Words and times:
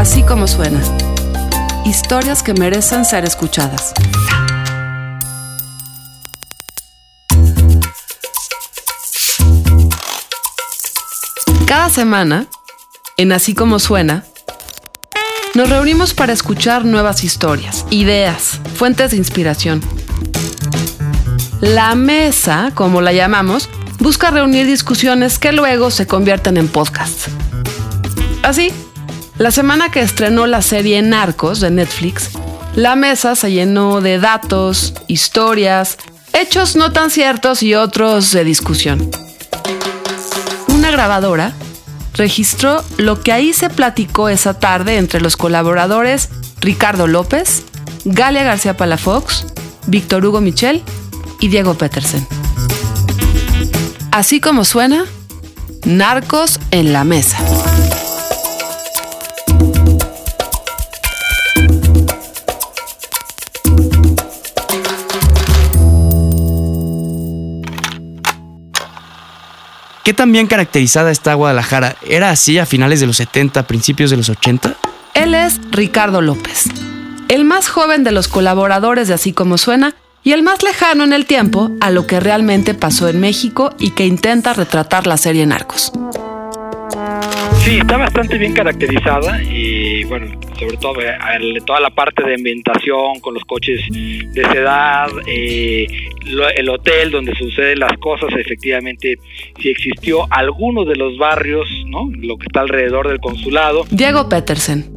Así 0.00 0.22
como 0.22 0.46
suena. 0.46 0.80
Historias 1.84 2.42
que 2.42 2.54
merecen 2.54 3.04
ser 3.04 3.26
escuchadas. 3.26 3.92
Cada 11.66 11.90
semana, 11.90 12.46
en 13.18 13.32
Así 13.32 13.52
como 13.52 13.78
suena, 13.78 14.24
nos 15.52 15.68
reunimos 15.68 16.14
para 16.14 16.32
escuchar 16.32 16.86
nuevas 16.86 17.22
historias, 17.22 17.84
ideas, 17.90 18.58
fuentes 18.76 19.10
de 19.10 19.18
inspiración. 19.18 19.82
La 21.60 21.94
mesa, 21.94 22.70
como 22.74 23.02
la 23.02 23.12
llamamos, 23.12 23.68
busca 23.98 24.30
reunir 24.30 24.66
discusiones 24.66 25.38
que 25.38 25.52
luego 25.52 25.90
se 25.90 26.06
convierten 26.06 26.56
en 26.56 26.68
podcasts. 26.68 27.26
Así, 28.42 28.72
la 29.40 29.50
semana 29.50 29.90
que 29.90 30.02
estrenó 30.02 30.46
la 30.46 30.60
serie 30.60 31.00
Narcos 31.00 31.60
de 31.60 31.70
Netflix, 31.70 32.28
la 32.76 32.94
mesa 32.94 33.34
se 33.34 33.50
llenó 33.50 34.02
de 34.02 34.18
datos, 34.18 34.92
historias, 35.06 35.96
hechos 36.34 36.76
no 36.76 36.92
tan 36.92 37.10
ciertos 37.10 37.62
y 37.62 37.74
otros 37.74 38.32
de 38.32 38.44
discusión. 38.44 39.10
Una 40.68 40.90
grabadora 40.90 41.54
registró 42.12 42.84
lo 42.98 43.22
que 43.22 43.32
ahí 43.32 43.54
se 43.54 43.70
platicó 43.70 44.28
esa 44.28 44.58
tarde 44.58 44.98
entre 44.98 45.22
los 45.22 45.38
colaboradores 45.38 46.28
Ricardo 46.60 47.06
López, 47.06 47.62
Galia 48.04 48.42
García 48.42 48.76
Palafox, 48.76 49.46
Víctor 49.86 50.26
Hugo 50.26 50.42
Michel 50.42 50.82
y 51.40 51.48
Diego 51.48 51.78
Petersen. 51.78 52.26
Así 54.10 54.38
como 54.38 54.66
suena, 54.66 55.06
Narcos 55.86 56.60
en 56.72 56.92
la 56.92 57.04
mesa. 57.04 57.38
¿Qué 70.04 70.14
tan 70.14 70.32
bien 70.32 70.46
caracterizada 70.46 71.10
está 71.10 71.34
Guadalajara? 71.34 71.96
¿Era 72.06 72.30
así 72.30 72.58
a 72.58 72.64
finales 72.64 73.00
de 73.00 73.06
los 73.06 73.18
70, 73.18 73.66
principios 73.66 74.10
de 74.10 74.16
los 74.16 74.30
80? 74.30 74.74
Él 75.12 75.34
es 75.34 75.60
Ricardo 75.70 76.22
López, 76.22 76.64
el 77.28 77.44
más 77.44 77.68
joven 77.68 78.02
de 78.02 78.10
los 78.10 78.26
colaboradores 78.26 79.08
de 79.08 79.14
Así 79.14 79.34
como 79.34 79.58
suena 79.58 79.94
y 80.24 80.32
el 80.32 80.42
más 80.42 80.62
lejano 80.62 81.04
en 81.04 81.12
el 81.12 81.26
tiempo 81.26 81.70
a 81.80 81.90
lo 81.90 82.06
que 82.06 82.18
realmente 82.18 82.72
pasó 82.72 83.08
en 83.08 83.20
México 83.20 83.74
y 83.78 83.90
que 83.90 84.06
intenta 84.06 84.54
retratar 84.54 85.06
la 85.06 85.18
serie 85.18 85.44
Narcos. 85.44 85.92
Sí, 87.60 87.78
está 87.78 87.98
bastante 87.98 88.38
bien 88.38 88.54
caracterizada 88.54 89.42
y 89.42 90.02
bueno, 90.04 90.26
sobre 90.58 90.76
todo 90.78 91.00
eh, 91.02 91.16
toda 91.66 91.80
la 91.80 91.90
parte 91.90 92.24
de 92.24 92.34
ambientación 92.34 93.20
con 93.20 93.34
los 93.34 93.44
coches 93.44 93.80
de 93.90 94.44
sedad, 94.52 95.08
eh, 95.26 95.86
el 96.56 96.68
hotel 96.68 97.10
donde 97.10 97.34
suceden 97.34 97.80
las 97.80 97.96
cosas, 97.98 98.30
efectivamente 98.38 99.18
sí 99.60 99.68
existió 99.68 100.26
algunos 100.30 100.86
de 100.88 100.96
los 100.96 101.18
barrios, 101.18 101.68
¿no? 101.86 102.10
Lo 102.16 102.36
que 102.38 102.46
está 102.46 102.60
alrededor 102.60 103.08
del 103.08 103.20
consulado. 103.20 103.84
Diego 103.90 104.28
Petersen, 104.28 104.90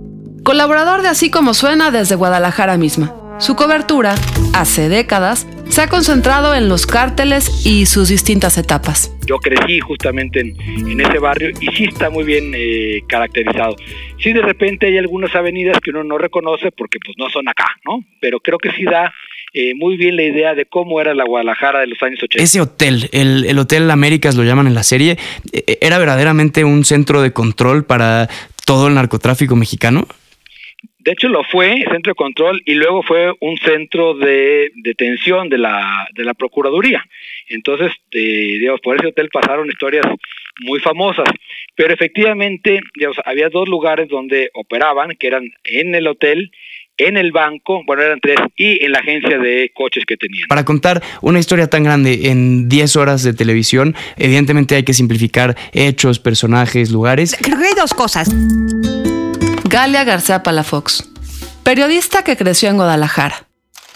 colaborador 0.44 1.02
de 1.02 1.10
Así 1.10 1.30
como 1.30 1.54
suena 1.54 1.92
desde 1.92 2.16
Guadalajara 2.16 2.78
misma. 2.78 3.14
Su 3.40 3.56
cobertura, 3.56 4.16
hace 4.54 4.90
décadas, 4.90 5.48
se 5.70 5.82
ha 5.82 5.88
concentrado 5.88 6.56
en 6.56 6.70
los 6.70 6.86
cárteles 6.86 7.66
y 7.66 7.86
sus 7.86 8.10
distintas 8.10 8.58
etapas. 8.58 9.12
Yo 9.26 9.38
crecí 9.38 9.80
justamente 9.80 10.42
en, 10.42 11.00
ese 11.00 11.20
barrio 11.20 11.50
y 11.60 11.68
sí 11.76 11.86
está 11.86 12.10
muy 12.10 12.24
bien 12.24 12.54
eh, 12.56 13.02
caracterizado. 13.08 13.76
Sí, 14.20 14.34
de 14.34 14.42
repente 14.42 14.88
hay 14.88 14.98
algunas 14.98 15.34
avenidas 15.36 15.80
que 15.82 15.92
uno 15.92 16.04
no 16.04 16.18
reconoce 16.18 16.72
porque 16.72 17.00
pues 17.04 17.16
no 17.18 17.30
son 17.30 17.48
acá, 17.48 17.68
¿no? 17.86 18.04
Pero 18.20 18.40
creo 18.40 18.58
que 18.58 18.72
sí 18.72 18.84
da 18.84 19.14
eh, 19.54 19.74
muy 19.76 19.98
bien 19.98 20.16
la 20.16 20.24
idea 20.24 20.56
de 20.56 20.66
cómo 20.66 21.00
era 21.00 21.14
la 21.14 21.26
Guadalajara 21.26 21.80
de 21.80 21.88
los 21.88 22.02
años 22.02 22.20
80. 22.24 22.44
Ese 22.44 22.60
hotel, 22.60 23.10
el, 23.12 23.46
el 23.46 23.60
Hotel 23.60 23.90
Américas 23.92 24.36
lo 24.36 24.44
llaman 24.44 24.68
en 24.68 24.74
la 24.74 24.84
serie, 24.84 25.18
eh, 25.52 25.78
¿era 25.80 26.00
verdaderamente 26.00 26.64
un 26.64 26.86
centro 26.86 27.22
de 27.22 27.34
control 27.34 27.86
para 27.86 28.30
todo 28.66 28.88
el 28.88 28.96
narcotráfico 28.96 29.56
mexicano? 29.56 30.08
De 31.04 31.12
hecho, 31.12 31.28
lo 31.28 31.44
fue, 31.44 31.84
centro 31.92 32.12
de 32.12 32.16
control, 32.16 32.62
y 32.66 32.76
luego 32.76 33.04
fue 33.04 33.34
un 33.42 33.58
centro 33.58 34.14
de 34.14 34.72
detención 34.76 35.50
de 35.50 35.58
la, 35.58 36.08
de 36.14 36.24
la 36.24 36.34
Procuraduría. 36.34 37.04
Entonces, 37.50 37.92
digamos, 38.12 38.80
por 38.80 38.96
ese 38.96 39.08
hotel 39.08 39.30
pasaron 39.32 39.70
historias 39.70 40.06
muy 40.62 40.80
famosas. 40.80 41.28
Pero 41.76 41.94
efectivamente, 41.94 42.80
digamos, 42.96 43.18
había 43.26 43.50
dos 43.50 43.68
lugares 43.68 44.08
donde 44.08 44.50
operaban, 44.54 45.12
que 45.20 45.28
eran 45.28 45.44
en 45.66 45.94
el 45.94 46.08
hotel 46.08 46.52
en 46.98 47.18
el 47.18 47.32
banco, 47.32 47.82
bueno, 47.88 48.04
eran 48.04 48.20
tres, 48.20 48.38
y 48.56 48.86
en 48.86 48.92
la 48.92 49.00
agencia 49.00 49.40
de 49.40 49.72
coches 49.74 50.06
que 50.06 50.16
tenían. 50.16 50.48
Para 50.48 50.64
contar 50.64 51.02
una 51.22 51.40
historia 51.40 51.68
tan 51.68 51.84
grande 51.84 52.30
en 52.30 52.70
10 52.70 52.96
horas 52.98 53.24
de 53.24 53.34
televisión, 53.34 53.96
evidentemente 54.16 54.76
hay 54.76 54.84
que 54.84 54.94
simplificar 54.94 55.58
hechos, 55.74 56.20
personajes, 56.20 56.92
lugares. 56.92 57.36
Creo 57.42 57.58
que 57.58 57.66
hay 57.66 57.74
dos 57.76 57.96
cosas. 57.96 58.30
Galia 59.74 60.04
García 60.04 60.44
Palafox, 60.44 61.04
periodista 61.64 62.24
que 62.24 62.38
creció 62.38 62.70
en 62.70 62.76
Guadalajara, 62.76 63.48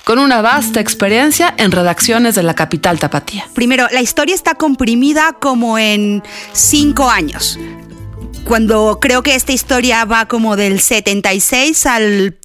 con 0.05 0.17
una 0.17 0.41
vasta 0.41 0.79
experiencia 0.79 1.53
en 1.55 1.71
redacciones 1.71 2.33
de 2.33 2.41
la 2.41 2.55
capital 2.55 2.97
tapatía. 2.97 3.47
Primero, 3.53 3.85
la 3.91 4.01
historia 4.01 4.33
está 4.33 4.55
comprimida 4.55 5.33
como 5.33 5.77
en 5.77 6.23
cinco 6.51 7.11
años. 7.11 7.59
Cuando 8.43 8.97
creo 8.99 9.21
que 9.21 9.35
esta 9.35 9.51
historia 9.51 10.03
va 10.05 10.27
como 10.27 10.55
del 10.55 10.79
76 10.79 11.85
al 11.85 12.39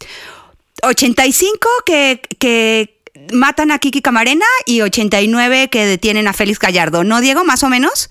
85 0.82 1.68
que, 1.86 2.20
que 2.38 3.00
matan 3.32 3.70
a 3.70 3.78
Kiki 3.78 4.02
Camarena 4.02 4.44
y 4.66 4.82
89 4.82 5.70
que 5.70 5.86
detienen 5.86 6.28
a 6.28 6.34
Félix 6.34 6.58
Gallardo, 6.58 7.02
¿no, 7.02 7.22
Diego? 7.22 7.44
Más 7.44 7.62
o 7.62 7.70
menos. 7.70 8.10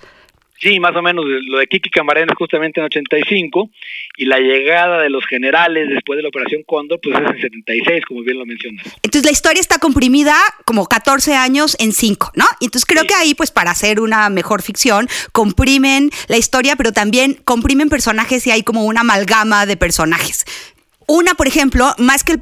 Sí, 0.61 0.79
más 0.79 0.95
o 0.95 1.01
menos 1.01 1.25
lo 1.25 1.57
de 1.57 1.65
Kiki 1.65 1.89
Camarena 1.89 2.31
es 2.31 2.37
justamente 2.37 2.79
en 2.79 2.85
85 2.85 3.71
y 4.17 4.25
la 4.25 4.37
llegada 4.39 5.01
de 5.01 5.09
los 5.09 5.25
generales 5.25 5.89
después 5.89 6.17
de 6.17 6.23
la 6.23 6.29
Operación 6.29 6.61
Cóndor 6.67 6.99
pues 7.01 7.15
es 7.15 7.29
en 7.29 7.41
76, 7.41 8.05
como 8.05 8.21
bien 8.21 8.37
lo 8.37 8.45
mencionas. 8.45 8.85
Entonces 9.01 9.25
la 9.25 9.31
historia 9.31 9.59
está 9.59 9.79
comprimida 9.79 10.35
como 10.65 10.85
14 10.85 11.33
años 11.33 11.75
en 11.79 11.93
5, 11.93 12.33
¿no? 12.35 12.45
Entonces 12.59 12.85
creo 12.85 13.05
que 13.05 13.15
ahí 13.15 13.33
pues 13.33 13.49
para 13.49 13.71
hacer 13.71 13.99
una 13.99 14.29
mejor 14.29 14.61
ficción 14.61 15.07
comprimen 15.31 16.11
la 16.27 16.37
historia, 16.37 16.75
pero 16.75 16.91
también 16.91 17.39
comprimen 17.43 17.89
personajes 17.89 18.45
y 18.45 18.51
hay 18.51 18.61
como 18.61 18.85
una 18.85 19.01
amalgama 19.01 19.65
de 19.65 19.77
personajes. 19.77 20.45
Una, 21.07 21.33
por 21.33 21.47
ejemplo, 21.47 21.93
más 21.97 22.23
que 22.23 22.33
el 22.33 22.39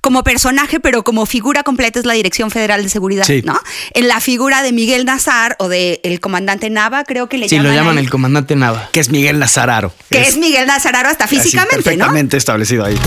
como 0.00 0.24
personaje, 0.24 0.80
pero 0.80 1.04
como 1.04 1.26
figura 1.26 1.62
completa 1.62 1.98
es 1.98 2.06
la 2.06 2.14
Dirección 2.14 2.50
Federal 2.50 2.82
de 2.82 2.88
Seguridad, 2.88 3.26
¿no? 3.44 3.60
En 3.92 4.08
la 4.08 4.20
figura 4.20 4.62
de 4.62 4.72
Miguel 4.72 5.04
Nazar 5.04 5.56
o 5.58 5.68
del 5.68 6.00
el 6.02 6.20
comandante 6.20 6.70
Nava, 6.70 7.04
creo 7.04 7.28
que 7.28 7.38
le 7.38 7.48
llaman. 7.48 7.66
Sí, 7.66 7.68
lo 7.68 7.74
llaman 7.74 7.98
el 7.98 8.10
comandante 8.10 8.56
Nava. 8.56 8.88
Que 8.92 9.00
es 9.00 9.10
Miguel 9.10 9.38
Nazararo. 9.38 9.92
Que 10.10 10.22
es, 10.22 10.36
Miguel 10.36 10.66
Nazararo 10.66 11.08
hasta 11.08 11.26
físicamente, 11.26 11.76
perfectamente 11.76 12.36
establecido 12.36 12.84
ahí. 12.84 12.98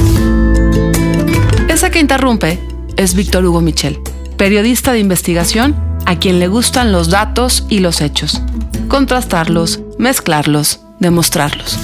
Ese 1.67 1.89
que 1.91 1.99
interrumpe 1.99 2.59
es 2.95 3.15
Víctor 3.15 3.45
Hugo 3.45 3.61
Michel, 3.61 3.99
periodista 4.37 4.93
de 4.93 4.99
investigación 4.99 5.75
a 6.05 6.19
quien 6.19 6.39
le 6.39 6.47
gustan 6.47 6.91
los 6.91 7.09
datos 7.09 7.65
y 7.69 7.79
los 7.79 8.01
hechos. 8.01 8.41
Contrastarlos, 8.87 9.79
mezclarlos, 9.97 10.81
demostrarlos 10.99 11.79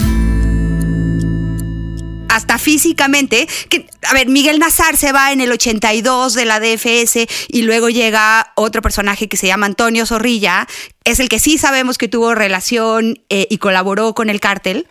hasta 2.40 2.58
físicamente, 2.58 3.48
que, 3.70 3.86
a 4.08 4.14
ver, 4.14 4.30
Miguel 4.30 4.60
Nazar 4.60 4.96
se 4.96 5.12
va 5.12 5.32
en 5.34 5.42
el 5.42 5.52
82 5.52 6.34
de 6.34 6.46
la 6.46 6.60
DFS 6.60 7.28
y 7.50 7.64
luego 7.64 7.90
llega 7.90 8.54
otro 8.56 8.82
personaje 8.82 9.28
que 9.28 9.36
se 9.36 9.48
llama 9.48 9.66
Antonio 9.66 10.06
Zorrilla, 10.06 10.68
es 11.04 11.20
el 11.20 11.28
que 11.28 11.40
sí 11.40 11.58
sabemos 11.58 11.98
que 11.98 12.08
tuvo 12.08 12.34
relación 12.34 13.20
eh, 13.30 13.48
y 13.50 13.58
colaboró 13.58 14.14
con 14.14 14.30
el 14.30 14.40
cártel. 14.40 14.88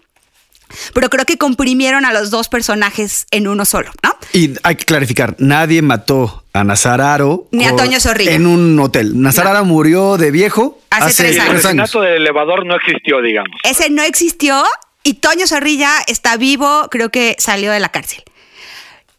Pero 0.93 1.09
creo 1.09 1.25
que 1.25 1.39
comprimieron 1.39 2.05
a 2.05 2.13
los 2.13 2.31
dos 2.31 2.51
personajes 2.51 3.27
en 3.31 3.49
uno 3.49 3.65
solo, 3.65 3.91
¿no? 4.03 4.15
Y 4.35 4.53
hay 4.63 4.77
que 4.77 4.85
clarificar, 4.85 5.35
nadie 5.39 5.81
mató 5.81 6.45
a 6.53 6.63
Nazararo 6.63 7.49
ni 7.53 7.65
a 7.65 7.71
Antonio 7.71 7.99
Zorrilla 8.01 8.33
en 8.33 8.47
un 8.47 8.79
hotel. 8.79 9.19
Nazararo 9.19 9.65
murió 9.65 10.19
de 10.19 10.31
viejo 10.31 10.79
hace, 10.91 11.23
tres 11.23 11.39
años. 11.39 11.51
El 11.51 11.59
asesinato 11.61 12.03
del 12.03 12.17
elevador 12.17 12.67
no 12.67 12.77
existió, 12.77 13.23
digamos. 13.23 13.59
Ese 13.65 13.89
no 13.89 14.03
existió 14.03 14.63
y 15.03 15.15
Toño 15.15 15.47
Zorrilla 15.47 15.93
está 16.07 16.37
vivo, 16.37 16.89
creo 16.91 17.11
que 17.11 17.37
salió 17.39 17.73
de 17.73 17.81
la 17.81 17.89
cárcel. 17.89 18.23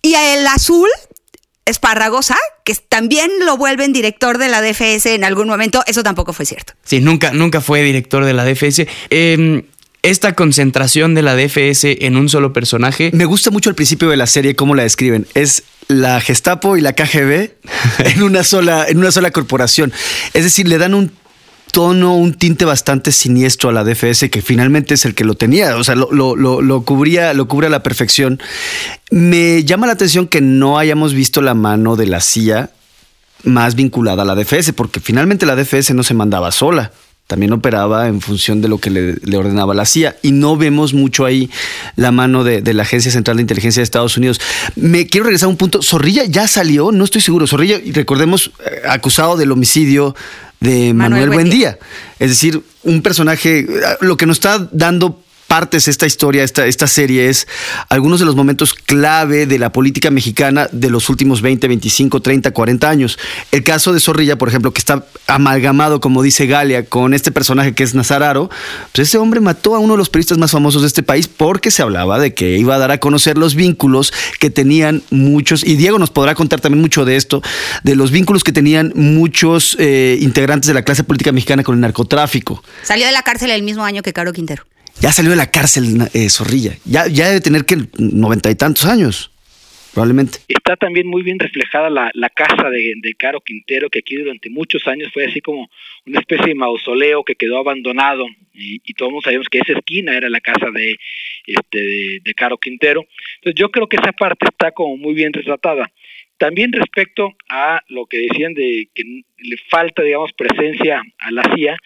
Y 0.02 0.16
el 0.16 0.46
azul, 0.48 0.88
Esparragosa, 1.66 2.38
que 2.64 2.74
también 2.76 3.30
lo 3.46 3.58
vuelven 3.58 3.94
director 3.94 4.38
de 4.38 4.50
la 4.50 4.62
DFS 4.62 5.08
en 5.08 5.24
algún 5.24 5.48
momento, 5.48 5.84
eso 5.88 6.04
tampoco 6.04 6.34
fue 6.34 6.46
cierto. 6.46 6.74
Sí, 6.84 7.00
nunca, 7.00 7.32
nunca 7.32 7.62
fue 7.62 7.82
director 7.84 8.26
de 8.26 8.34
la 8.34 8.46
DFS. 8.46 8.88
Em, 9.10 9.64
esta 10.02 10.34
concentración 10.34 11.14
de 11.14 11.22
la 11.22 11.36
DFS 11.36 12.06
en 12.06 12.16
un 12.16 12.30
solo 12.30 12.54
personaje. 12.54 13.12
Me 13.14 13.26
gusta 13.26 13.52
mucho 13.52 13.70
el 13.70 13.76
principio 13.76 14.10
de 14.10 14.18
la 14.18 14.28
serie, 14.28 14.56
cómo 14.56 14.74
la 14.74 14.84
describen. 14.84 15.28
Es 15.34 15.64
la 15.88 16.22
Gestapo 16.22 16.78
y 16.78 16.82
la 16.82 16.94
KGB 16.94 17.52
en 18.00 18.24
una 18.24 18.44
sola, 18.44 18.86
en 18.88 18.98
una 18.98 19.12
sola 19.12 19.32
corporación. 19.32 19.92
Es 20.34 20.44
decir, 20.44 20.68
le 20.68 20.78
dan 20.78 20.94
un 20.94 21.12
tono, 21.72 22.16
un 22.16 22.34
tinte 22.34 22.66
bastante 22.66 23.12
siniestro 23.12 23.70
a 23.70 23.74
la 23.74 23.84
DFS, 23.84 24.30
que 24.30 24.42
finalmente 24.42 24.94
es 24.94 25.06
el 25.06 25.16
que 25.16 25.24
lo 25.24 25.36
tenía, 25.36 25.76
o 25.78 25.84
sea, 25.84 25.96
lo, 25.96 26.12
lo, 26.12 26.36
lo, 26.36 26.82
cubría, 26.84 27.34
lo 27.34 27.48
cubre 27.48 27.68
a 27.68 27.70
la 27.70 27.84
perfección. 27.84 28.42
Me 29.12 29.64
llama 29.64 29.88
la 29.88 29.94
atención 29.94 30.28
que 30.28 30.42
no 30.42 30.78
hayamos 30.78 31.14
visto 31.14 31.42
la 31.42 31.54
mano 31.54 31.96
de 31.96 32.08
la 32.08 32.22
CIA 32.22 32.72
más 33.44 33.76
vinculada 33.76 34.24
a 34.24 34.26
la 34.26 34.36
DFS, 34.36 34.74
porque 34.74 35.00
finalmente 35.00 35.46
la 35.46 35.56
DFS 35.56 35.94
no 35.94 36.04
se 36.04 36.14
mandaba 36.14 36.52
sola 36.52 36.92
también 37.30 37.54
operaba 37.54 38.08
en 38.08 38.22
función 38.22 38.60
de 38.60 38.68
lo 38.68 38.80
que 38.80 38.90
le, 38.90 39.38
ordenaba 39.38 39.76
la 39.76 39.86
CIA 39.86 40.16
y 40.24 40.32
no 40.32 40.58
vemos 40.58 40.96
mucho 40.96 41.26
ahí 41.26 41.52
la 41.96 42.12
mano 42.12 42.44
de, 42.44 42.74
la 42.74 42.82
Agencia 42.82 43.12
Central 43.12 43.38
de 43.38 43.42
Inteligencia 43.42 43.82
de 43.82 43.84
Estados 43.84 44.18
Unidos. 44.18 44.42
Me 44.76 45.06
quiero 45.06 45.26
regresar 45.26 45.46
a 45.46 45.50
un 45.52 45.56
punto. 45.56 45.84
Zorrilla 45.84 46.26
ya 46.26 46.48
salió, 46.48 46.92
no 46.92 47.04
estoy 47.04 47.22
seguro. 47.22 47.46
Zorrilla, 47.46 47.80
recordemos, 47.94 48.50
eh, 48.66 48.82
acusado 48.90 49.38
del 49.38 49.52
homicidio 49.52 50.16
de 50.60 50.94
Manuel, 50.94 51.22
Manuel 51.22 51.30
Buendía. 51.30 51.80
Es 52.20 52.30
decir, 52.30 52.62
un 52.84 53.02
personaje, 53.02 53.68
lo 54.02 54.18
que 54.18 54.26
nos 54.26 54.38
está 54.38 54.68
dando 54.72 55.24
partes 55.50 55.88
esta 55.88 56.06
historia, 56.06 56.44
esta, 56.44 56.68
esta 56.68 56.88
serie 56.88 57.28
es 57.28 57.48
algunos 57.90 58.20
de 58.20 58.26
los 58.26 58.36
momentos 58.36 58.76
clave 58.76 59.48
de 59.48 59.58
la 59.58 59.72
política 59.72 60.12
mexicana 60.12 60.70
de 60.72 60.92
los 60.92 61.10
últimos 61.10 61.42
20, 61.42 61.68
25, 61.68 62.22
30, 62.22 62.52
40 62.52 62.90
años. 62.90 63.20
El 63.52 63.64
caso 63.64 63.92
de 63.92 64.00
Zorrilla, 64.00 64.38
por 64.38 64.48
ejemplo, 64.48 64.72
que 64.72 64.80
está 64.80 65.06
amalgamado, 65.28 66.00
como 66.00 66.22
dice 66.22 66.46
Galia, 66.46 66.86
con 66.86 67.16
este 67.16 67.32
personaje 67.32 67.74
que 67.74 67.84
es 67.84 67.96
Nazararo, 67.96 68.50
pues 68.94 69.10
ese 69.10 69.18
hombre 69.18 69.42
mató 69.42 69.76
a 69.76 69.80
uno 69.80 69.96
de 69.96 69.98
los 69.98 70.10
periodistas 70.10 70.38
más 70.38 70.52
famosos 70.52 70.84
de 70.84 70.88
este 70.88 71.02
país 71.02 71.28
porque 71.28 71.72
se 71.72 71.82
hablaba 71.82 72.20
de 72.20 72.36
que 72.36 72.58
iba 72.58 72.76
a 72.76 72.78
dar 72.78 72.92
a 72.92 73.00
conocer 73.00 73.38
los 73.38 73.56
vínculos 73.56 74.14
que 74.40 74.52
tenían 74.52 75.02
muchos, 75.10 75.66
y 75.66 75.76
Diego 75.76 75.98
nos 75.98 76.12
podrá 76.12 76.36
contar 76.36 76.62
también 76.62 76.82
mucho 76.82 77.06
de 77.06 77.16
esto, 77.16 77.42
de 77.84 77.96
los 77.96 78.12
vínculos 78.12 78.44
que 78.44 78.52
tenían 78.52 78.94
muchos 78.96 79.76
eh, 79.80 80.20
integrantes 80.22 80.68
de 80.68 80.76
la 80.76 80.84
clase 80.84 81.04
política 81.04 81.32
mexicana 81.32 81.64
con 81.64 81.74
el 81.74 81.82
narcotráfico. 81.82 82.64
Salió 82.84 83.08
de 83.08 83.12
la 83.12 83.24
cárcel 83.24 83.50
el 83.50 83.64
mismo 83.64 83.84
año 83.84 84.04
que 84.04 84.14
Caro 84.14 84.32
Quintero. 84.32 84.64
Ya 85.02 85.14
salió 85.14 85.32
de 85.32 85.38
la 85.38 85.50
cárcel 85.50 86.10
eh, 86.14 86.30
Zorrilla. 86.30 86.74
Ya, 86.86 87.08
ya 87.08 87.28
debe 87.30 87.42
tener 87.42 87.66
que 87.66 87.78
noventa 87.98 88.52
y 88.52 88.56
tantos 88.56 88.86
años, 88.86 89.32
probablemente. 89.94 90.40
Está 90.50 90.76
también 90.76 91.08
muy 91.08 91.24
bien 91.24 91.40
reflejada 91.40 91.90
la, 91.90 92.12
la 92.14 92.30
casa 92.30 92.70
de, 92.70 93.16
Caro 93.18 93.40
Quintero, 93.40 93.90
que 93.90 94.00
aquí 94.00 94.18
durante 94.18 94.50
muchos 94.50 94.86
años 94.88 95.10
fue 95.14 95.26
así 95.26 95.40
como 95.40 95.70
una 96.06 96.20
especie 96.20 96.48
de 96.48 96.56
mausoleo 96.56 97.24
que 97.24 97.36
quedó 97.36 97.60
abandonado 97.60 98.26
y, 98.54 98.82
y 98.84 98.94
todos 98.94 99.24
sabemos 99.24 99.48
que 99.50 99.60
esa 99.60 99.74
esquina 99.74 100.18
era 100.18 100.30
la 100.30 100.42
casa 100.42 100.70
de, 100.70 100.98
este, 101.46 102.20
de 102.22 102.34
Caro 102.36 102.58
Quintero. 102.58 103.06
Entonces 103.36 103.60
yo 103.60 103.72
creo 103.72 103.88
que 103.88 103.98
esa 103.98 104.12
parte 104.12 104.48
está 104.50 104.72
como 104.72 104.98
muy 104.98 105.14
bien 105.14 105.32
retratada. 105.32 105.90
También 106.38 106.72
respecto 106.72 107.36
a 107.50 107.82
lo 107.90 108.06
que 108.06 108.18
decían 108.18 108.54
de 108.54 108.88
que 108.96 109.04
le 109.04 109.58
falta, 109.70 110.02
digamos, 110.02 110.32
presencia 110.34 111.02
a 111.20 111.32
la 111.32 111.44
CIA, 111.54 111.78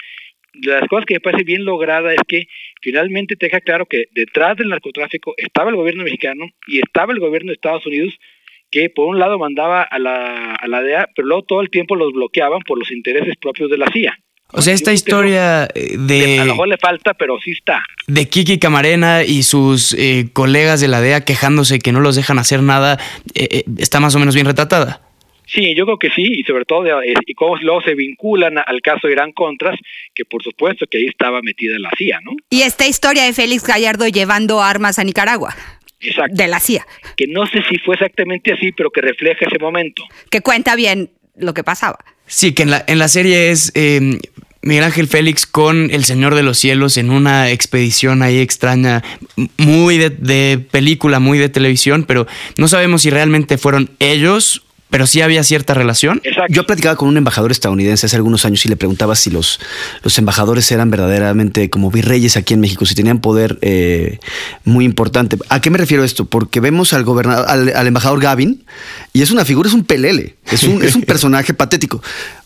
las 0.53 0.87
cosas 0.87 1.05
que 1.05 1.15
me 1.15 1.19
parece 1.19 1.43
bien 1.43 1.65
lograda 1.65 2.13
es 2.13 2.21
que 2.27 2.47
finalmente 2.81 3.35
te 3.35 3.47
deja 3.47 3.61
claro 3.61 3.85
que 3.85 4.05
detrás 4.11 4.57
del 4.57 4.69
narcotráfico 4.69 5.33
estaba 5.37 5.69
el 5.69 5.75
gobierno 5.75 6.03
mexicano 6.03 6.45
y 6.67 6.79
estaba 6.79 7.13
el 7.13 7.19
gobierno 7.19 7.49
de 7.49 7.55
Estados 7.55 7.85
Unidos 7.85 8.13
que 8.69 8.89
por 8.89 9.07
un 9.07 9.19
lado 9.19 9.37
mandaba 9.37 9.83
a 9.83 9.99
la, 9.99 10.55
a 10.55 10.67
la 10.67 10.81
DEA, 10.81 11.09
pero 11.15 11.27
luego 11.27 11.43
todo 11.43 11.61
el 11.61 11.69
tiempo 11.69 11.95
los 11.95 12.11
bloqueaban 12.11 12.61
por 12.61 12.79
los 12.79 12.91
intereses 12.91 13.35
propios 13.39 13.69
de 13.69 13.77
la 13.77 13.87
CIA. 13.91 14.17
O 14.55 14.61
sea, 14.61 14.73
esta 14.73 14.93
historia 14.93 15.67
eh, 15.73 15.95
de... 15.97 16.39
A 16.39 16.45
lo 16.45 16.53
mejor 16.53 16.67
le 16.67 16.77
falta, 16.77 17.13
pero 17.13 17.39
sí 17.39 17.51
está. 17.51 17.83
De 18.07 18.27
Kiki 18.27 18.59
Camarena 18.59 19.23
y 19.23 19.43
sus 19.43 19.93
eh, 19.93 20.27
colegas 20.31 20.79
de 20.79 20.87
la 20.87 21.01
DEA 21.01 21.25
quejándose 21.25 21.79
que 21.79 21.91
no 21.91 22.01
los 22.01 22.15
dejan 22.15 22.37
hacer 22.37 22.61
nada, 22.61 22.99
eh, 23.33 23.63
está 23.77 23.99
más 23.99 24.13
o 24.15 24.19
menos 24.19 24.35
bien 24.35 24.45
retratada. 24.45 25.01
Sí, 25.53 25.75
yo 25.75 25.85
creo 25.85 25.99
que 25.99 26.09
sí, 26.09 26.23
y 26.23 26.43
sobre 26.43 26.65
todo 26.65 27.01
eh, 27.01 27.13
y 27.25 27.33
cómo 27.35 27.55
luego 27.57 27.81
se 27.81 27.93
vinculan 27.93 28.57
al 28.57 28.81
caso 28.81 29.07
Irán 29.07 29.31
Contras, 29.33 29.79
que 30.15 30.25
por 30.25 30.41
supuesto 30.41 30.85
que 30.89 30.97
ahí 30.97 31.05
estaba 31.05 31.41
metida 31.41 31.77
la 31.77 31.91
CIA, 31.97 32.19
¿no? 32.23 32.31
Y 32.49 32.63
esta 32.63 32.87
historia 32.87 33.23
de 33.23 33.33
Félix 33.33 33.63
Gallardo 33.63 34.07
llevando 34.07 34.61
armas 34.61 34.97
a 34.97 35.03
Nicaragua. 35.03 35.55
Exacto. 35.99 36.35
De 36.35 36.47
la 36.47 36.59
CIA. 36.59 36.85
Que 37.15 37.27
no 37.27 37.45
sé 37.45 37.61
si 37.69 37.77
fue 37.79 37.95
exactamente 37.95 38.51
así, 38.51 38.71
pero 38.71 38.89
que 38.89 39.01
refleja 39.01 39.45
ese 39.45 39.59
momento. 39.59 40.03
Que 40.29 40.41
cuenta 40.41 40.75
bien 40.75 41.11
lo 41.35 41.53
que 41.53 41.63
pasaba. 41.63 41.99
Sí, 42.25 42.53
que 42.53 42.63
en 42.63 42.71
la, 42.71 42.83
en 42.87 42.99
la 42.99 43.07
serie 43.07 43.51
es 43.51 43.71
eh, 43.75 44.19
Miguel 44.63 44.85
Ángel 44.85 45.07
Félix 45.07 45.45
con 45.45 45.91
El 45.91 46.03
Señor 46.03 46.35
de 46.35 46.43
los 46.43 46.57
Cielos 46.57 46.97
en 46.97 47.09
una 47.09 47.51
expedición 47.51 48.21
ahí 48.21 48.39
extraña, 48.39 49.03
muy 49.57 49.97
de, 49.97 50.09
de 50.09 50.57
película, 50.71 51.19
muy 51.19 51.37
de 51.37 51.49
televisión, 51.49 52.05
pero 52.05 52.27
no 52.57 52.67
sabemos 52.67 53.03
si 53.03 53.09
realmente 53.09 53.57
fueron 53.57 53.91
ellos 53.99 54.63
pero 54.93 55.07
sí 55.07 55.21
había 55.21 55.43
cierta 55.43 55.73
relación. 55.73 56.21
Exacto. 56.23 56.53
Yo 56.53 56.67
platicaba 56.67 56.95
con 56.95 57.09
un 57.09 57.17
embajador 57.17 57.49
estadounidense 57.49 58.05
hace 58.05 58.15
algunos 58.15 58.45
años 58.45 58.63
y 58.63 58.69
le 58.69 58.75
preguntaba 58.75 59.15
si 59.15 59.31
los, 59.31 59.59
los 60.03 60.19
embajadores 60.19 60.71
eran 60.71 60.91
verdaderamente 60.91 61.71
como 61.71 61.89
virreyes 61.89 62.37
aquí 62.37 62.53
en 62.53 62.59
México, 62.59 62.85
si 62.85 62.93
tenían 62.93 63.17
poder 63.17 63.57
eh, 63.63 64.19
muy 64.65 64.85
importante. 64.85 65.35
¿A 65.49 65.61
qué 65.61 65.71
me 65.71 65.79
refiero 65.79 66.03
esto? 66.03 66.25
Porque 66.25 66.59
vemos 66.59 66.93
al 66.93 67.05
gobernador, 67.05 67.49
al, 67.49 67.87
embajador 67.87 68.21
Gavin, 68.21 68.65
y 69.13 69.23
es 69.23 69.31
una 69.31 69.45
figura, 69.45 69.67
es 69.67 69.73
un 69.73 69.83
pelele, 69.83 70.35
es 70.51 70.61
un, 70.61 70.83
es 70.83 70.93
un 70.93 71.01
personaje 71.07 71.55
patético 71.55 71.99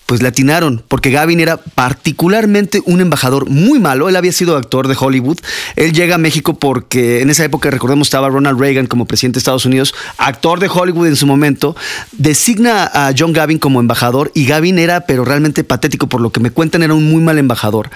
pues 0.07 0.21
le 0.21 0.29
atinaron, 0.29 0.81
porque 0.87 1.11
Gavin 1.11 1.41
era 1.41 1.57
particularmente 1.57 2.81
un 2.85 3.01
embajador 3.01 3.49
muy 3.49 3.77
malo. 3.77 4.07
Él 4.07 4.15
había 4.15 4.31
sido 4.31 4.55
actor 4.55 4.87
de 4.87 4.95
Hollywood. 4.97 5.37
Él 5.75 5.91
llega 5.91 6.15
a 6.15 6.17
México 6.17 6.57
porque 6.57 7.21
en 7.21 7.29
esa 7.29 7.43
época, 7.43 7.69
recordemos, 7.69 8.07
estaba 8.07 8.29
Ronald 8.29 8.57
Reagan 8.57 8.87
como 8.87 9.05
presidente 9.05 9.35
de 9.35 9.39
Estados 9.39 9.65
Unidos, 9.65 9.93
actor 10.17 10.61
de 10.61 10.69
Hollywood 10.73 11.07
en 11.07 11.17
su 11.17 11.27
momento. 11.27 11.75
Designa 12.13 12.85
a 12.85 13.13
John 13.15 13.33
Gavin 13.33 13.59
como 13.59 13.81
embajador 13.81 14.31
y 14.33 14.45
Gavin 14.45 14.79
era, 14.79 15.01
pero 15.01 15.25
realmente 15.25 15.65
patético, 15.65 16.07
por 16.07 16.21
lo 16.21 16.31
que 16.31 16.39
me 16.39 16.51
cuentan, 16.51 16.83
era 16.83 16.93
un 16.93 17.11
muy 17.11 17.21
mal 17.21 17.37
embajador. 17.37 17.89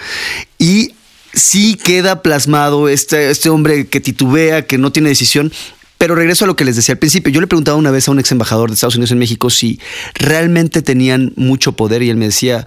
Y 0.58 0.96
sí 1.34 1.76
queda 1.82 2.22
plasmado 2.22 2.90
este, 2.90 3.32
este 3.32 3.50
hombre 3.50 3.88
que 3.88 4.02
titubea, 4.02 4.66
que 4.66 4.78
no 4.78 4.92
tiene 4.92 5.08
decisión, 5.08 5.54
pero 6.02 6.16
regreso 6.16 6.46
a 6.46 6.48
lo 6.48 6.56
que 6.56 6.66
les 6.66 6.76
decía 6.76 6.94
al 6.94 6.98
principio. 6.98 7.32
Yo 7.32 7.42
le 7.42 7.46
preguntaba 7.46 7.78
una 7.78 7.92
vez 7.92 8.08
a 8.08 8.12
un 8.12 8.18
ex 8.18 8.32
embajador 8.32 8.72
de 8.72 8.74
Estados 8.74 8.96
Unidos 8.96 9.12
en 9.12 9.20
México 9.20 9.52
si 9.52 9.80
realmente 10.16 10.82
tenían 10.82 11.32
mucho 11.36 11.74
poder 11.74 12.02
y 12.02 12.10
él 12.10 12.18
me 12.18 12.26
decía, 12.26 12.66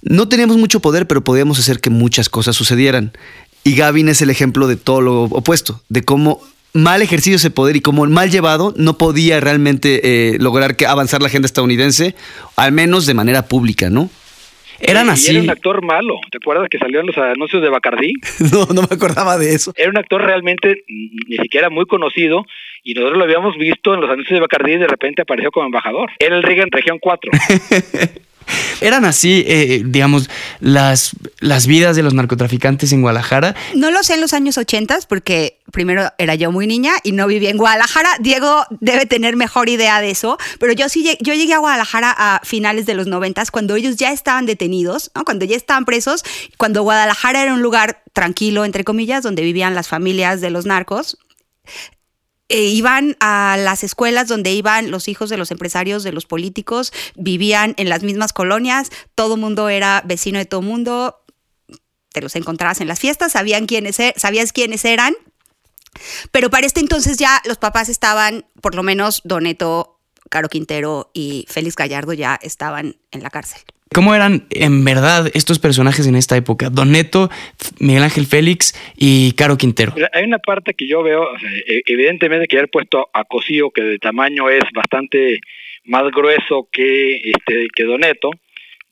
no 0.00 0.26
teníamos 0.26 0.56
mucho 0.56 0.80
poder, 0.80 1.06
pero 1.06 1.22
podíamos 1.22 1.60
hacer 1.60 1.78
que 1.78 1.90
muchas 1.90 2.28
cosas 2.28 2.56
sucedieran. 2.56 3.12
Y 3.62 3.76
Gavin 3.76 4.08
es 4.08 4.20
el 4.20 4.30
ejemplo 4.30 4.66
de 4.66 4.74
todo 4.74 5.00
lo 5.00 5.22
opuesto, 5.22 5.80
de 5.90 6.02
cómo 6.02 6.40
mal 6.72 7.02
ejercicio 7.02 7.36
ese 7.36 7.52
poder 7.52 7.76
y 7.76 7.82
como 7.82 8.04
mal 8.06 8.32
llevado 8.32 8.74
no 8.76 8.98
podía 8.98 9.38
realmente 9.38 10.00
eh, 10.32 10.38
lograr 10.40 10.74
que 10.74 10.84
avanzar 10.84 11.22
la 11.22 11.28
agenda 11.28 11.46
estadounidense, 11.46 12.16
al 12.56 12.72
menos 12.72 13.06
de 13.06 13.14
manera 13.14 13.46
pública, 13.46 13.90
¿no? 13.90 14.10
Eran 14.80 15.08
así. 15.08 15.30
era 15.30 15.40
un 15.40 15.50
actor 15.50 15.84
malo. 15.84 16.14
¿Te 16.32 16.38
acuerdas 16.38 16.68
que 16.68 16.78
salió 16.78 16.98
en 16.98 17.06
los 17.06 17.16
anuncios 17.16 17.62
de 17.62 17.68
Bacardí? 17.68 18.14
no, 18.52 18.66
no 18.74 18.82
me 18.82 18.88
acordaba 18.90 19.38
de 19.38 19.54
eso. 19.54 19.72
Era 19.76 19.90
un 19.90 19.98
actor 19.98 20.20
realmente 20.20 20.82
ni 20.88 21.36
siquiera 21.36 21.70
muy 21.70 21.86
conocido 21.86 22.44
y 22.82 22.94
nosotros 22.94 23.18
lo 23.18 23.24
habíamos 23.24 23.56
visto 23.56 23.94
en 23.94 24.00
los 24.00 24.10
anuncios 24.10 24.36
de 24.36 24.40
Bacardí 24.40 24.72
y 24.72 24.78
de 24.78 24.86
repente 24.86 25.22
apareció 25.22 25.50
como 25.50 25.66
embajador. 25.66 26.10
Era 26.18 26.36
el 26.36 26.42
Reagan 26.42 26.70
Región 26.70 26.98
4. 27.00 27.30
¿Eran 28.80 29.04
así, 29.04 29.44
eh, 29.46 29.82
digamos, 29.84 30.28
las, 30.60 31.12
las 31.38 31.68
vidas 31.68 31.94
de 31.94 32.02
los 32.02 32.12
narcotraficantes 32.12 32.92
en 32.92 33.00
Guadalajara? 33.00 33.54
No 33.74 33.90
lo 33.92 34.02
sé 34.02 34.14
en 34.14 34.20
los 34.20 34.32
años 34.32 34.58
80 34.58 34.98
porque 35.08 35.58
primero 35.70 36.10
era 36.18 36.34
yo 36.34 36.50
muy 36.50 36.66
niña 36.66 36.92
y 37.04 37.12
no 37.12 37.28
vivía 37.28 37.50
en 37.50 37.56
Guadalajara. 37.56 38.10
Diego 38.20 38.64
debe 38.80 39.06
tener 39.06 39.36
mejor 39.36 39.68
idea 39.68 40.00
de 40.00 40.10
eso, 40.10 40.38
pero 40.58 40.72
yo 40.72 40.88
sí 40.88 41.16
yo 41.20 41.34
llegué 41.34 41.54
a 41.54 41.58
Guadalajara 41.58 42.12
a 42.16 42.40
finales 42.44 42.84
de 42.84 42.94
los 42.94 43.06
90 43.06 43.44
cuando 43.52 43.76
ellos 43.76 43.96
ya 43.96 44.10
estaban 44.12 44.46
detenidos, 44.46 45.10
cuando 45.24 45.44
ya 45.44 45.56
estaban 45.56 45.84
presos, 45.84 46.24
cuando 46.58 46.82
Guadalajara 46.82 47.42
era 47.42 47.54
un 47.54 47.62
lugar 47.62 48.02
tranquilo, 48.12 48.64
entre 48.64 48.84
comillas, 48.84 49.22
donde 49.22 49.42
vivían 49.42 49.74
las 49.74 49.88
familias 49.88 50.40
de 50.40 50.50
los 50.50 50.66
narcos. 50.66 51.18
Eh, 52.54 52.66
iban 52.66 53.16
a 53.18 53.56
las 53.58 53.82
escuelas 53.82 54.28
donde 54.28 54.52
iban 54.52 54.90
los 54.90 55.08
hijos 55.08 55.30
de 55.30 55.38
los 55.38 55.50
empresarios, 55.50 56.02
de 56.02 56.12
los 56.12 56.26
políticos, 56.26 56.92
vivían 57.16 57.72
en 57.78 57.88
las 57.88 58.02
mismas 58.02 58.34
colonias, 58.34 58.90
todo 59.14 59.38
mundo 59.38 59.70
era 59.70 60.02
vecino 60.04 60.38
de 60.38 60.44
todo 60.44 60.60
mundo, 60.60 61.24
te 62.12 62.20
los 62.20 62.36
encontrabas 62.36 62.82
en 62.82 62.88
las 62.88 63.00
fiestas, 63.00 63.32
sabían 63.32 63.64
quiénes, 63.64 63.98
e, 64.00 64.12
sabías 64.18 64.52
quiénes 64.52 64.84
eran, 64.84 65.14
pero 66.30 66.50
para 66.50 66.66
este 66.66 66.80
entonces 66.80 67.16
ya 67.16 67.40
los 67.46 67.56
papás 67.56 67.88
estaban, 67.88 68.44
por 68.60 68.74
lo 68.74 68.82
menos 68.82 69.22
Doneto, 69.24 69.91
Caro 70.32 70.48
Quintero 70.48 71.10
y 71.12 71.44
Félix 71.46 71.76
Gallardo 71.76 72.14
ya 72.14 72.38
estaban 72.40 72.94
en 73.10 73.22
la 73.22 73.28
cárcel. 73.28 73.60
¿Cómo 73.92 74.14
eran 74.14 74.46
en 74.48 74.82
verdad 74.82 75.30
estos 75.34 75.58
personajes 75.58 76.06
en 76.06 76.16
esta 76.16 76.38
época? 76.38 76.70
Don 76.70 76.90
Neto, 76.90 77.28
Miguel 77.78 78.02
Ángel 78.02 78.24
Félix 78.24 78.72
y 78.96 79.32
Caro 79.32 79.58
Quintero. 79.58 79.92
Hay 80.14 80.24
una 80.24 80.38
parte 80.38 80.72
que 80.72 80.88
yo 80.88 81.02
veo, 81.02 81.28
e, 81.68 81.82
evidentemente 81.84 82.48
que 82.48 82.56
haber 82.56 82.70
puesto 82.70 83.10
a 83.12 83.24
Cosío, 83.24 83.70
que 83.70 83.82
de 83.82 83.98
tamaño 83.98 84.48
es 84.48 84.64
bastante 84.74 85.40
más 85.84 86.04
grueso 86.10 86.66
que, 86.72 87.16
este, 87.16 87.66
que 87.76 87.84
Don 87.84 88.00
Neto, 88.00 88.30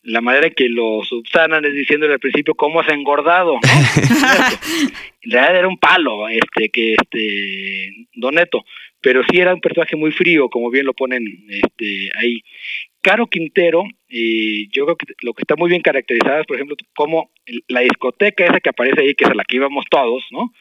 la 0.02 0.20
manera 0.20 0.48
en 0.48 0.54
que 0.54 0.68
lo 0.68 1.02
subsanan 1.04 1.64
es 1.64 1.72
diciéndole 1.72 2.12
al 2.12 2.20
principio 2.20 2.54
cómo 2.54 2.82
ha 2.82 2.92
engordado, 2.92 3.54
¿no? 3.54 3.60
en 5.22 5.30
realidad 5.30 5.56
era 5.56 5.68
un 5.68 5.78
palo, 5.78 6.28
este, 6.28 6.68
que 6.68 6.94
este, 6.94 8.06
Don 8.12 8.34
Neto, 8.34 8.64
pero 9.00 9.22
sí 9.30 9.38
era 9.40 9.54
un 9.54 9.60
personaje 9.60 9.96
muy 9.96 10.12
frío, 10.12 10.48
como 10.48 10.70
bien 10.70 10.86
lo 10.86 10.94
ponen 10.94 11.24
este, 11.48 12.10
ahí. 12.16 12.42
Caro 13.02 13.26
Quintero, 13.28 13.84
y 14.08 14.68
yo 14.70 14.84
creo 14.84 14.96
que 14.96 15.06
lo 15.22 15.32
que 15.32 15.42
está 15.42 15.56
muy 15.56 15.70
bien 15.70 15.80
caracterizado 15.80 16.40
es, 16.40 16.46
por 16.46 16.56
ejemplo, 16.56 16.76
como 16.94 17.30
la 17.68 17.80
discoteca 17.80 18.44
esa 18.44 18.60
que 18.60 18.68
aparece 18.68 19.00
ahí, 19.00 19.14
que 19.14 19.24
es 19.24 19.30
a 19.30 19.34
la 19.34 19.44
que 19.44 19.56
íbamos 19.56 19.86
todos, 19.90 20.22
¿no? 20.30 20.52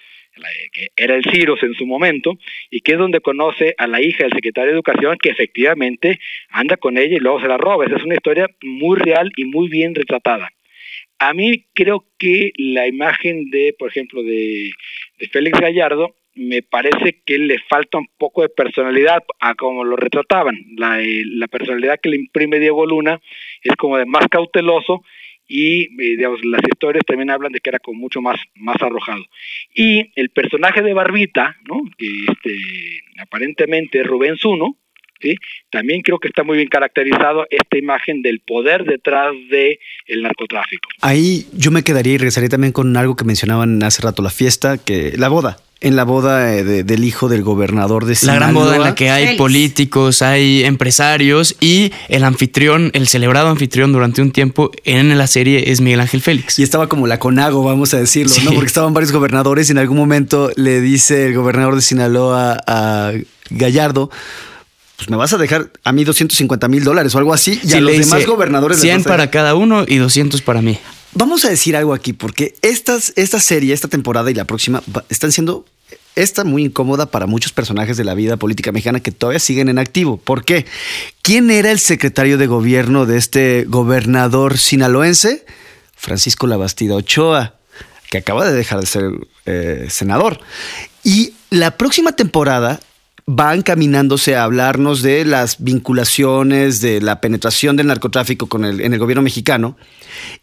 que 0.71 0.89
era 0.95 1.15
el 1.15 1.23
Ciros 1.25 1.61
en 1.63 1.73
su 1.73 1.85
momento, 1.85 2.37
y 2.69 2.81
que 2.81 2.93
es 2.93 2.97
donde 2.97 3.19
conoce 3.19 3.75
a 3.77 3.87
la 3.87 4.01
hija 4.01 4.23
del 4.23 4.33
secretario 4.33 4.71
de 4.71 4.75
Educación, 4.75 5.17
que 5.21 5.29
efectivamente 5.29 6.19
anda 6.49 6.77
con 6.77 6.97
ella 6.97 7.17
y 7.17 7.19
luego 7.19 7.41
se 7.41 7.47
la 7.47 7.57
roba. 7.57 7.85
Esa 7.85 7.97
es 7.97 8.03
una 8.03 8.15
historia 8.15 8.47
muy 8.63 8.97
real 8.97 9.31
y 9.35 9.45
muy 9.45 9.67
bien 9.67 9.95
retratada. 9.95 10.49
A 11.19 11.33
mí 11.33 11.65
creo 11.73 12.05
que 12.17 12.53
la 12.55 12.87
imagen 12.87 13.49
de, 13.49 13.75
por 13.77 13.89
ejemplo, 13.89 14.23
de, 14.23 14.71
de 15.19 15.27
Félix 15.27 15.59
Gallardo 15.59 16.15
me 16.39 16.63
parece 16.63 17.21
que 17.25 17.37
le 17.37 17.59
falta 17.69 17.97
un 17.97 18.07
poco 18.17 18.41
de 18.41 18.49
personalidad 18.49 19.23
a 19.39 19.55
como 19.55 19.83
lo 19.83 19.97
retrataban. 19.97 20.55
La, 20.77 21.01
eh, 21.01 21.23
personalidad 21.51 21.99
que 22.01 22.09
le 22.09 22.15
imprime 22.15 22.59
Diego 22.59 22.85
Luna 22.85 23.19
es 23.61 23.75
como 23.75 23.97
de 23.97 24.05
más 24.05 24.25
cauteloso 24.29 25.03
y 25.47 25.83
eh, 26.01 26.17
las 26.43 26.61
historias 26.63 27.03
también 27.05 27.29
hablan 27.29 27.51
de 27.51 27.59
que 27.59 27.69
era 27.69 27.79
como 27.79 27.99
mucho 27.99 28.21
más, 28.21 28.39
más 28.55 28.81
arrojado. 28.81 29.25
Y 29.75 30.11
el 30.15 30.29
personaje 30.29 30.81
de 30.81 30.93
Barbita, 30.93 31.57
¿no? 31.67 31.81
que 31.97 32.07
este, 32.07 33.01
aparentemente 33.19 33.99
es 33.99 34.07
Rubén 34.07 34.37
Zuno, 34.37 34.77
¿sí? 35.19 35.35
también 35.69 36.01
creo 36.01 36.19
que 36.19 36.29
está 36.29 36.43
muy 36.43 36.55
bien 36.55 36.69
caracterizado 36.69 37.47
esta 37.49 37.77
imagen 37.77 38.21
del 38.21 38.39
poder 38.39 38.85
detrás 38.85 39.33
del 39.49 39.77
el 40.05 40.21
narcotráfico. 40.21 40.87
Ahí 41.01 41.47
yo 41.53 41.71
me 41.71 41.83
quedaría 41.83 42.13
y 42.13 42.17
regresaría 42.17 42.49
también 42.49 42.71
con 42.71 42.95
algo 42.95 43.17
que 43.17 43.25
mencionaban 43.25 43.83
hace 43.83 44.01
rato, 44.03 44.21
la 44.21 44.29
fiesta, 44.29 44.77
que 44.77 45.17
la 45.17 45.27
boda 45.27 45.57
en 45.81 45.95
la 45.95 46.03
boda 46.03 46.53
eh, 46.53 46.83
del 46.83 47.03
hijo 47.05 47.29
del 47.29 47.41
gobernador 47.41 48.05
de 48.05 48.15
Sinaloa. 48.15 48.39
La 48.39 48.45
gran 48.45 48.55
boda 48.55 48.75
en 48.75 48.81
la 48.81 48.95
que 48.95 49.09
hay 49.09 49.37
políticos, 49.37 50.21
hay 50.21 50.63
empresarios 50.63 51.55
y 51.61 51.93
el 52.09 52.23
anfitrión, 52.23 52.91
el 52.93 53.07
celebrado 53.07 53.49
anfitrión 53.49 53.93
durante 53.93 54.21
un 54.21 54.31
tiempo 54.31 54.71
en 54.83 55.17
la 55.17 55.27
serie 55.27 55.71
es 55.71 55.79
Miguel 55.79 56.01
Ángel 56.01 56.21
Félix. 56.21 56.59
Y 56.59 56.63
estaba 56.63 56.89
como 56.89 57.07
la 57.07 57.19
conago, 57.19 57.63
vamos 57.63 57.93
a 57.93 57.97
decirlo, 57.97 58.33
¿no? 58.43 58.51
Porque 58.51 58.67
estaban 58.67 58.93
varios 58.93 59.13
gobernadores 59.13 59.69
y 59.69 59.71
en 59.71 59.77
algún 59.77 59.97
momento 59.97 60.51
le 60.55 60.81
dice 60.81 61.27
el 61.27 61.33
gobernador 61.33 61.75
de 61.75 61.81
Sinaloa 61.81 62.61
a 62.67 63.13
Gallardo, 63.49 64.09
pues 64.97 65.09
me 65.09 65.15
vas 65.15 65.31
a 65.31 65.37
dejar 65.37 65.71
a 65.85 65.91
mí 65.93 66.03
250 66.03 66.67
mil 66.67 66.83
dólares 66.83 67.15
o 67.15 67.19
algo 67.19 67.33
así 67.33 67.57
y 67.63 67.71
a 67.73 67.79
los 67.79 67.97
demás 67.97 68.25
gobernadores 68.25 68.81
100 68.81 69.03
para 69.03 69.31
cada 69.31 69.55
uno 69.55 69.85
y 69.87 69.95
200 69.95 70.41
para 70.41 70.61
mí. 70.61 70.77
Vamos 71.13 71.43
a 71.45 71.49
decir 71.49 71.75
algo 71.75 71.93
aquí, 71.93 72.13
porque 72.13 72.55
esta 72.61 72.99
serie, 72.99 73.73
esta 73.73 73.87
temporada 73.87 74.29
y 74.29 74.35
la 74.35 74.45
próxima 74.45 74.83
están 75.09 75.31
siendo 75.31 75.65
esta 76.15 76.43
muy 76.43 76.65
incómoda 76.65 77.05
para 77.05 77.25
muchos 77.27 77.53
personajes 77.53 77.97
de 77.97 78.03
la 78.03 78.13
vida 78.13 78.37
política 78.37 78.71
mexicana 78.71 78.99
que 78.99 79.11
todavía 79.11 79.39
siguen 79.39 79.69
en 79.69 79.79
activo. 79.79 80.17
¿Por 80.17 80.43
qué? 80.43 80.65
¿Quién 81.21 81.49
era 81.49 81.71
el 81.71 81.79
secretario 81.79 82.37
de 82.37 82.47
gobierno 82.47 83.05
de 83.05 83.17
este 83.17 83.65
gobernador 83.67 84.57
sinaloense? 84.57 85.45
Francisco 85.95 86.47
Labastida 86.47 86.95
Ochoa, 86.95 87.55
que 88.09 88.17
acaba 88.17 88.45
de 88.45 88.53
dejar 88.53 88.79
de 88.79 88.85
ser 88.85 89.11
eh, 89.45 89.87
senador. 89.89 90.39
Y 91.03 91.33
la 91.49 91.77
próxima 91.77 92.11
temporada 92.11 92.79
va 93.29 93.53
encaminándose 93.53 94.35
a 94.35 94.43
hablarnos 94.43 95.01
de 95.01 95.23
las 95.23 95.61
vinculaciones, 95.63 96.81
de 96.81 96.99
la 97.01 97.21
penetración 97.21 97.75
del 97.75 97.87
narcotráfico 97.87 98.47
con 98.47 98.65
el, 98.65 98.81
en 98.81 98.93
el 98.93 98.99
gobierno 98.99 99.21
mexicano 99.21 99.77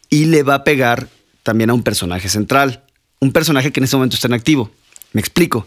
y 0.08 0.26
le 0.26 0.42
va 0.42 0.54
a 0.54 0.64
pegar 0.64 1.08
también 1.42 1.70
a 1.70 1.74
un 1.74 1.82
personaje 1.82 2.28
central, 2.28 2.84
un 3.18 3.32
personaje 3.32 3.72
que 3.72 3.80
en 3.80 3.84
este 3.84 3.96
momento 3.96 4.14
está 4.14 4.28
en 4.28 4.34
activo. 4.34 4.70
Me 5.12 5.20
explico. 5.20 5.66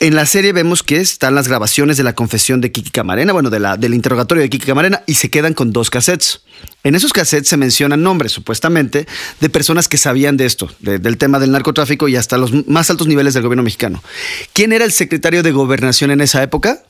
En 0.00 0.14
la 0.14 0.26
serie 0.26 0.52
vemos 0.52 0.84
que 0.84 0.98
están 0.98 1.34
las 1.34 1.48
grabaciones 1.48 1.96
de 1.96 2.04
la 2.04 2.14
confesión 2.14 2.60
de 2.60 2.70
Kiki 2.70 2.90
Camarena, 2.90 3.32
bueno, 3.32 3.50
de 3.50 3.58
la, 3.58 3.76
del 3.76 3.94
interrogatorio 3.94 4.42
de 4.42 4.48
Kiki 4.48 4.66
Camarena, 4.66 5.02
y 5.06 5.14
se 5.14 5.28
quedan 5.28 5.54
con 5.54 5.72
dos 5.72 5.90
cassettes. 5.90 6.42
En 6.84 6.94
esos 6.94 7.12
cassettes 7.12 7.48
se 7.48 7.56
mencionan 7.56 8.02
nombres, 8.02 8.30
supuestamente, 8.30 9.08
de 9.40 9.50
personas 9.50 9.88
que 9.88 9.96
sabían 9.96 10.36
de 10.36 10.46
esto, 10.46 10.70
del 10.78 11.18
tema 11.18 11.40
del 11.40 11.50
narcotráfico 11.50 12.06
y 12.06 12.14
hasta 12.14 12.38
los 12.38 12.68
más 12.68 12.90
altos 12.90 13.08
niveles 13.08 13.34
del 13.34 13.42
gobierno 13.42 13.64
mexicano. 13.64 14.00
¿Quién 14.52 14.72
era 14.72 14.84
el 14.84 14.92
secretario 14.92 15.42
de 15.42 15.50
gobernación 15.50 16.12
en 16.12 16.20
esa 16.20 16.44
época? 16.44 16.84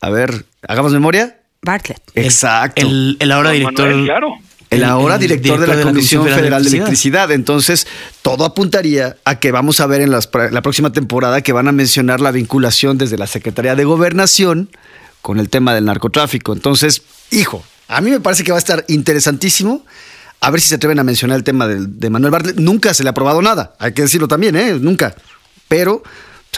A 0.00 0.08
ver, 0.08 0.46
hagamos 0.66 0.92
memoria. 0.92 1.38
Bartlett. 1.60 2.00
Exacto. 2.14 2.80
El, 2.80 3.30
ahora 3.30 3.50
director. 3.50 4.04
claro 4.04 4.38
el 4.72 4.84
ahora 4.84 5.18
director, 5.18 5.60
de 5.60 5.66
la 5.66 5.82
Comisión 5.82 6.24
Federal, 6.24 6.64
de, 6.64 6.70
Electricidad. 6.70 7.30
Entonces, 7.30 7.86
todo 8.22 8.44
apuntaría 8.44 9.16
a 9.24 9.38
que 9.38 9.52
vamos 9.52 9.80
a 9.80 9.86
ver 9.86 10.00
en 10.00 10.10
la 10.10 10.62
próxima 10.62 10.92
temporada 10.92 11.42
que 11.42 11.52
van 11.52 11.68
a 11.68 11.72
mencionar 11.72 12.20
la 12.20 12.30
vinculación 12.30 12.98
desde 12.98 13.18
la 13.18 13.26
Secretaría 13.26 13.74
de 13.74 13.84
Gobernación 13.84 14.70
con 15.20 15.38
el 15.38 15.48
tema 15.48 15.74
del 15.74 15.84
narcotráfico. 15.84 16.52
Entonces, 16.52 17.02
hijo, 17.30 17.64
a 17.88 18.00
mí 18.00 18.10
me 18.10 18.20
parece 18.20 18.44
que 18.44 18.52
va 18.52 18.58
a 18.58 18.60
estar 18.60 18.84
interesantísimo. 18.88 19.84
A 20.40 20.50
ver 20.50 20.60
si 20.60 20.68
se 20.68 20.74
atreven 20.74 20.98
a 20.98 21.04
mencionar 21.04 21.36
el 21.36 21.44
tema 21.44 21.68
de, 21.68 21.86
de 21.86 22.10
Manuel 22.10 22.32
Bartlett. 22.32 22.56
Nunca 22.56 22.94
se 22.94 23.04
le 23.04 23.08
ha 23.08 23.12
aprobado 23.12 23.40
nada, 23.42 23.74
hay 23.78 23.92
que 23.92 24.02
decirlo 24.02 24.26
también, 24.26 24.56
¿eh? 24.56 24.74
Nunca. 24.80 25.14
Pero 25.68 26.02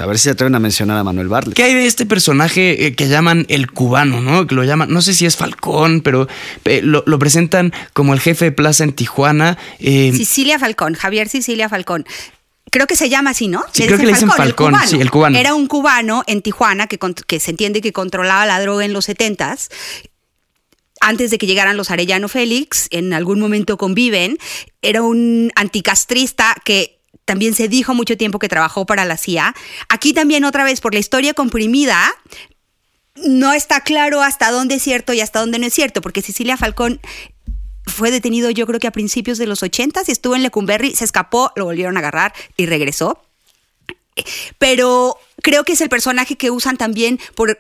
a 0.03 0.07
ver 0.07 0.19
si 0.19 0.25
se 0.25 0.31
atreven 0.31 0.57
a 0.57 0.59
mencionar 0.59 0.99
a 0.99 1.05
Manuel 1.05 1.29
Bartlett. 1.29 1.55
¿Qué 1.55 1.63
hay 1.63 1.75
de 1.75 1.87
este 1.87 2.05
personaje 2.05 2.87
eh, 2.87 2.97
que 2.97 3.07
llaman 3.07 3.47
el 3.49 3.71
cubano, 3.71 4.21
no? 4.21 4.45
Que 4.47 4.57
lo 4.57 4.65
llaman, 4.65 4.91
no 4.91 5.01
sé 5.03 5.15
si 5.15 5.25
es 5.25 5.37
Falcón, 5.37 6.01
pero 6.01 6.27
eh, 6.65 6.81
lo, 6.83 7.05
presentan 7.21 7.73
como 7.93 8.13
el 8.13 8.19
jefe 8.19 8.47
de 8.47 8.53
plaza 8.53 8.83
en 8.83 8.93
Tijuana. 8.93 9.57
Eh, 9.79 10.13
Sicilia 10.13 10.59
Falcón, 10.59 10.95
Javier 10.95 11.29
Sicilia 11.29 11.69
Falcón. 11.69 12.05
Creo 12.73 12.89
que 12.89 12.97
se 12.97 13.09
llama 13.09 13.31
así, 13.31 13.47
¿no? 13.47 13.63
Sí, 13.71 13.85
creo 13.87 13.99
que 13.99 14.07
le 14.07 14.13
dicen 14.13 14.31
Falcón, 14.33 14.75
sí, 14.85 15.01
el 15.01 15.13
cubano. 15.13 15.39
Era 15.39 15.55
un 15.55 15.69
cubano 15.69 16.25
en 16.27 16.43
Tijuana 16.43 16.89
que, 16.89 16.99
que 16.99 17.39
se 17.39 17.53
entiende 17.53 17.81
que 17.81 17.93
controlaba 17.93 18.47
la 18.47 18.61
droga 18.61 18.85
en 18.85 18.93
los 18.93 19.05
setentas 19.05 19.71
antes 21.01 21.31
de 21.31 21.39
que 21.39 21.47
llegaran 21.47 21.77
los 21.77 21.91
Arellano 21.91 22.29
Félix, 22.29 22.89
en 22.91 23.13
algún 23.13 23.39
momento 23.39 23.77
conviven, 23.77 24.39
era 24.81 25.03
un 25.03 25.53
anticastrista 25.55 26.57
que 26.65 26.94
también 27.25 27.55
se 27.55 27.69
dijo 27.69 27.95
mucho 27.95 28.17
tiempo 28.17 28.39
que 28.39 28.49
trabajó 28.49 28.87
para 28.87 29.05
la 29.05 29.17
CIA. 29.17 29.55
Aquí 29.89 30.13
también 30.13 30.45
otra 30.45 30.65
vez 30.65 30.81
por 30.81 30.93
la 30.93 31.01
historia 31.01 31.35
comprimida, 31.35 32.13
no 33.17 33.53
está 33.53 33.81
claro 33.81 34.23
hasta 34.23 34.51
dónde 34.51 34.77
es 34.77 34.83
cierto 34.83 35.13
y 35.13 35.21
hasta 35.21 35.41
dónde 35.41 35.59
no 35.59 35.67
es 35.67 35.75
cierto, 35.75 36.01
porque 36.01 36.23
Cecilia 36.23 36.57
Falcón 36.57 37.01
fue 37.87 38.11
detenido 38.11 38.51
yo 38.51 38.67
creo 38.67 38.81
que 38.81 38.87
a 38.87 38.93
principios 38.93 39.39
de 39.39 39.47
los 39.47 39.63
80 39.63 40.03
y 40.07 40.11
estuvo 40.11 40.35
en 40.35 40.43
Lecumberri, 40.43 40.95
se 40.95 41.05
escapó, 41.05 41.53
lo 41.57 41.67
volvieron 41.67 41.97
a 41.97 42.01
agarrar 42.01 42.35
y 42.57 42.67
regresó. 42.67 43.23
Pero 44.59 45.19
creo 45.43 45.65
que 45.65 45.73
es 45.73 45.81
el 45.81 45.89
personaje 45.89 46.37
que 46.37 46.51
usan 46.51 46.77
también 46.77 47.19
por 47.35 47.59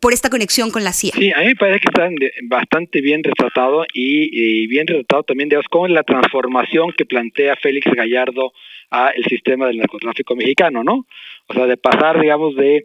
por 0.00 0.12
esta 0.12 0.30
conexión 0.30 0.70
con 0.70 0.84
la 0.84 0.92
CIA. 0.92 1.12
Sí, 1.14 1.32
a 1.32 1.40
mí 1.40 1.46
me 1.46 1.56
parece 1.56 1.80
que 1.80 1.88
está 1.88 2.08
bastante 2.44 3.00
bien 3.00 3.22
retratado 3.22 3.84
y, 3.92 4.66
bien 4.66 4.86
retratado 4.86 5.22
también, 5.24 5.48
digamos, 5.48 5.68
con 5.68 5.92
la 5.92 6.02
transformación 6.02 6.92
que 6.96 7.04
plantea 7.04 7.56
Félix 7.56 7.90
Gallardo 7.92 8.52
a 8.90 9.08
el 9.08 9.24
sistema 9.24 9.66
del 9.66 9.78
narcotráfico 9.78 10.36
mexicano, 10.36 10.84
¿no? 10.84 11.06
O 11.46 11.54
sea, 11.54 11.66
de 11.66 11.76
pasar, 11.76 12.20
digamos, 12.20 12.54
de, 12.56 12.84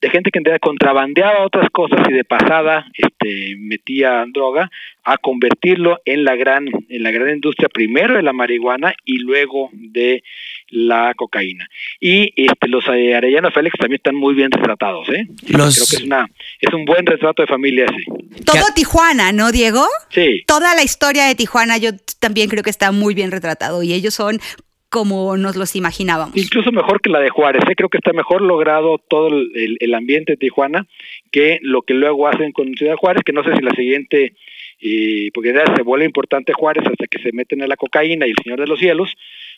de 0.00 0.10
gente 0.10 0.30
que 0.30 0.40
contrabandeaba 0.60 1.44
otras 1.44 1.70
cosas 1.70 2.00
y 2.08 2.12
de 2.12 2.24
pasada 2.24 2.86
este, 2.94 3.56
metía 3.58 4.24
droga 4.32 4.70
a 5.04 5.16
convertirlo 5.18 6.00
en 6.04 6.24
la 6.24 6.36
gran 6.36 6.66
en 6.66 7.02
la 7.02 7.10
gran 7.10 7.34
industria 7.34 7.68
primero 7.68 8.14
de 8.14 8.22
la 8.22 8.32
marihuana 8.32 8.94
y 9.04 9.18
luego 9.18 9.70
de 9.72 10.22
la 10.68 11.14
cocaína. 11.14 11.68
Y 12.00 12.32
este, 12.36 12.68
los 12.68 12.84
eh, 12.88 13.14
Arellano 13.14 13.50
Félix 13.50 13.78
también 13.78 13.96
están 13.96 14.16
muy 14.16 14.34
bien 14.34 14.50
retratados, 14.50 15.08
¿eh? 15.10 15.26
Creo 15.46 15.64
que 15.64 15.68
es, 15.68 16.02
una, 16.02 16.26
es 16.60 16.74
un 16.74 16.84
buen 16.84 17.06
retrato 17.06 17.42
de 17.42 17.48
familia 17.48 17.86
ese. 17.86 18.44
Todo 18.44 18.64
Tijuana, 18.74 19.32
¿no, 19.32 19.52
Diego? 19.52 19.86
Sí. 20.10 20.42
Toda 20.46 20.74
la 20.74 20.82
historia 20.82 21.26
de 21.26 21.34
Tijuana 21.34 21.78
yo 21.78 21.90
también 22.18 22.48
creo 22.48 22.62
que 22.62 22.70
está 22.70 22.92
muy 22.92 23.14
bien 23.14 23.30
retratado 23.30 23.82
y 23.82 23.92
ellos 23.92 24.14
son 24.14 24.40
como 24.88 25.36
nos 25.36 25.56
los 25.56 25.74
imaginábamos. 25.76 26.36
Incluso 26.36 26.72
mejor 26.72 27.00
que 27.00 27.10
la 27.10 27.20
de 27.20 27.30
Juárez, 27.30 27.62
¿eh? 27.68 27.74
creo 27.76 27.88
que 27.88 27.98
está 27.98 28.12
mejor 28.12 28.42
logrado 28.42 28.98
todo 28.98 29.28
el, 29.28 29.76
el, 29.80 29.94
ambiente 29.94 30.32
de 30.32 30.36
Tijuana 30.36 30.86
que 31.32 31.58
lo 31.62 31.82
que 31.82 31.94
luego 31.94 32.28
hacen 32.28 32.52
con 32.52 32.72
Ciudad 32.74 32.96
Juárez, 32.96 33.22
que 33.24 33.32
no 33.32 33.42
sé 33.42 33.54
si 33.56 33.62
la 33.62 33.74
siguiente, 33.74 34.34
y 34.78 35.30
porque 35.32 35.54
se 35.76 35.82
vuelve 35.82 36.04
importante 36.04 36.52
Juárez 36.52 36.84
hasta 36.86 37.06
que 37.06 37.22
se 37.22 37.32
meten 37.32 37.62
en 37.62 37.68
la 37.68 37.76
cocaína 37.76 38.26
y 38.26 38.30
el 38.30 38.36
Señor 38.42 38.60
de 38.60 38.66
los 38.66 38.78
Cielos, 38.78 39.12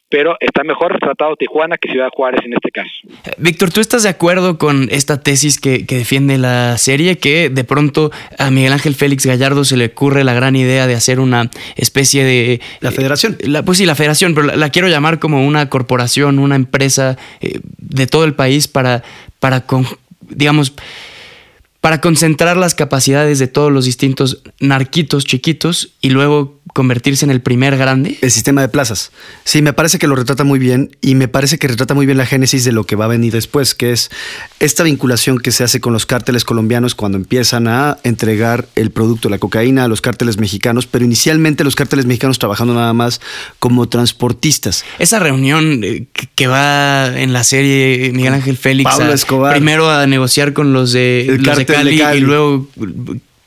pero 0.09 0.37
está 0.41 0.65
mejor 0.65 0.93
retratado 0.93 1.37
Tijuana 1.37 1.77
que 1.77 1.91
Ciudad 1.91 2.09
Juárez 2.15 2.41
en 2.45 2.55
este 2.55 2.71
caso. 2.71 2.91
Víctor, 3.37 3.71
¿tú 3.71 3.81
estás 3.81 4.05
de 4.05 4.09
acuerdo 4.09 4.57
con 4.57 4.89
esta 4.91 5.21
tesis 5.21 5.61
que, 5.61 5.81
defiende 5.81 6.39
la 6.39 6.79
serie, 6.79 7.19
que 7.19 7.51
de 7.51 7.65
pronto 7.65 8.11
a 8.39 8.51
Miguel 8.51 8.73
Ángel 8.73 8.95
Félix 8.95 9.27
Gallardo 9.27 9.65
se 9.65 9.77
le 9.77 9.87
ocurre 9.87 10.25
la 10.25 10.33
gran 10.33 10.57
idea 10.57 10.87
de 10.87 10.95
hacer 10.95 11.21
una 11.21 11.51
especie 11.77 12.25
de... 12.25 12.61
La 12.81 12.91
federación. 12.91 13.37
Eh, 13.41 13.49
la, 13.49 13.63
pues 13.63 13.79
sí, 13.79 13.87
la 13.87 13.95
federación, 13.95 14.35
pero 14.35 14.47
la, 14.47 14.71
quiero 14.71 14.89
llamar 14.89 15.19
como 15.19 15.47
una 15.47 15.69
corporación, 15.69 16.39
una 16.39 16.57
empresa 16.57 17.19
eh, 17.41 17.61
de 17.79 18.07
todo 18.07 18.25
el 18.25 18.35
país 18.35 18.69
para, 18.69 19.03
para 19.41 19.65
digamos, 20.31 20.73
para 21.81 22.01
concentrar 22.01 22.57
las 22.57 22.75
capacidades 22.75 23.39
de 23.39 23.47
todos 23.47 23.71
los 23.71 23.85
distintos 23.85 24.43
narquitos 24.61 25.25
chiquitos 25.25 25.93
y 26.01 26.11
luego 26.11 26.58
convertirse 26.75 27.25
en 27.25 27.31
el 27.31 27.41
primer 27.41 27.77
grande? 27.77 28.19
El 28.21 28.31
sistema 28.31 28.61
de 28.61 28.69
plazas. 28.69 29.11
Sí, 29.45 29.63
me 29.63 29.73
parece 29.73 29.99
que 29.99 30.07
lo 30.07 30.15
retrata 30.17 30.45
muy 30.45 30.59
bien 30.59 30.97
y 31.01 31.15
me 31.15 31.29
parece 31.29 31.59
que 31.59 31.69
retrata 31.69 31.95
muy 31.95 32.07
bien 32.07 32.19
la 32.19 32.27
génesis 32.27 32.65
de 32.65 32.73
lo 32.73 32.85
que 32.85 32.97
va 32.97 33.07
a 33.07 33.09
venir 33.09 33.33
después, 33.33 33.75
que 33.75 33.93
es 33.93 34.11
esta 34.61 34.83
vinculación 34.83 35.39
que 35.39 35.53
se 35.53 35.65
hace 35.65 35.81
con 35.81 35.93
los 35.93 36.07
cárteles 36.07 36.45
colombianos 36.45 36.95
cuando 36.95 37.19
empiezan 37.19 37.69
a 37.69 37.99
entregar 38.05 38.69
el 38.75 38.91
producto, 38.91 39.29
la 39.29 39.39
cocaína, 39.39 39.85
a 39.85 39.89
los 39.89 40.01
cárteles 40.01 40.39
mexicanos, 40.39 40.87
pero 40.87 41.05
inicialmente 41.05 41.65
los 41.65 41.75
cárteles 41.77 42.07
mexicanos 42.07 42.39
trabajando 42.39 42.75
nada 42.75 42.93
más 42.93 43.21
como 43.59 43.89
transportistas. 43.89 44.85
Esa 44.99 45.19
reunión 45.19 45.83
eh, 45.85 46.07
que 46.35 46.47
va 46.47 47.07
en 47.21 47.33
la 47.33 47.45
serie 47.45 48.11
Miguel 48.13 48.35
Ángel 48.35 48.57
Félix 48.57 48.91
Pablo 48.91 49.13
a- 49.13 49.15
Escobar. 49.15 49.53
primero 49.55 49.91
a 49.91 50.07
negociar 50.07 50.53
con 50.53 50.73
los 50.73 50.93
de, 50.93 51.27
El 51.27 51.43
los 51.43 51.57
de 51.59 51.67
Cali. 51.67 52.01
y 52.17 52.21
luego 52.21 52.69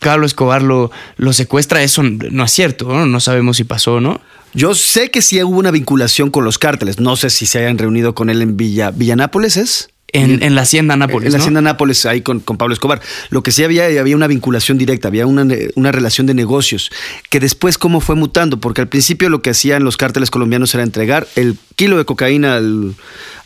Pablo 0.01 0.25
Escobar 0.25 0.63
lo, 0.63 0.91
lo 1.17 1.31
secuestra, 1.31 1.83
eso 1.83 2.01
no 2.03 2.43
es 2.43 2.51
cierto, 2.51 2.87
¿no? 2.87 3.05
No 3.05 3.19
sabemos 3.19 3.57
si 3.57 3.63
pasó 3.63 3.95
o 3.95 4.01
no. 4.01 4.19
Yo 4.53 4.73
sé 4.73 5.11
que 5.11 5.21
sí 5.21 5.41
hubo 5.43 5.57
una 5.57 5.71
vinculación 5.71 6.31
con 6.31 6.43
los 6.43 6.57
cárteles, 6.57 6.99
no 6.99 7.15
sé 7.15 7.29
si 7.29 7.45
se 7.45 7.59
hayan 7.59 7.77
reunido 7.77 8.15
con 8.15 8.29
él 8.29 8.41
en 8.41 8.57
Villa, 8.57 8.91
Villanápoles, 8.91 9.57
¿es? 9.57 9.89
En, 10.13 10.43
en 10.43 10.55
la 10.55 10.63
hacienda 10.63 10.97
Nápoles. 10.97 11.27
en 11.27 11.31
la 11.31 11.37
¿no? 11.37 11.43
hacienda 11.43 11.61
Nápoles, 11.61 12.05
ahí 12.05 12.21
con, 12.21 12.41
con 12.41 12.57
Pablo 12.57 12.73
Escobar. 12.73 12.99
Lo 13.29 13.43
que 13.43 13.51
sí 13.51 13.63
había, 13.63 13.85
había 13.85 14.15
una 14.17 14.27
vinculación 14.27 14.77
directa, 14.77 15.07
había 15.07 15.25
una, 15.25 15.47
una 15.75 15.91
relación 15.93 16.27
de 16.27 16.33
negocios, 16.33 16.91
que 17.29 17.39
después 17.39 17.77
cómo 17.77 18.01
fue 18.01 18.15
mutando, 18.15 18.59
porque 18.59 18.81
al 18.81 18.89
principio 18.89 19.29
lo 19.29 19.41
que 19.41 19.51
hacían 19.51 19.85
los 19.85 19.95
cárteles 19.95 20.29
colombianos 20.29 20.73
era 20.73 20.83
entregar 20.83 21.29
el 21.35 21.57
kilo 21.77 21.97
de 21.97 22.03
cocaína 22.03 22.55
al, 22.55 22.95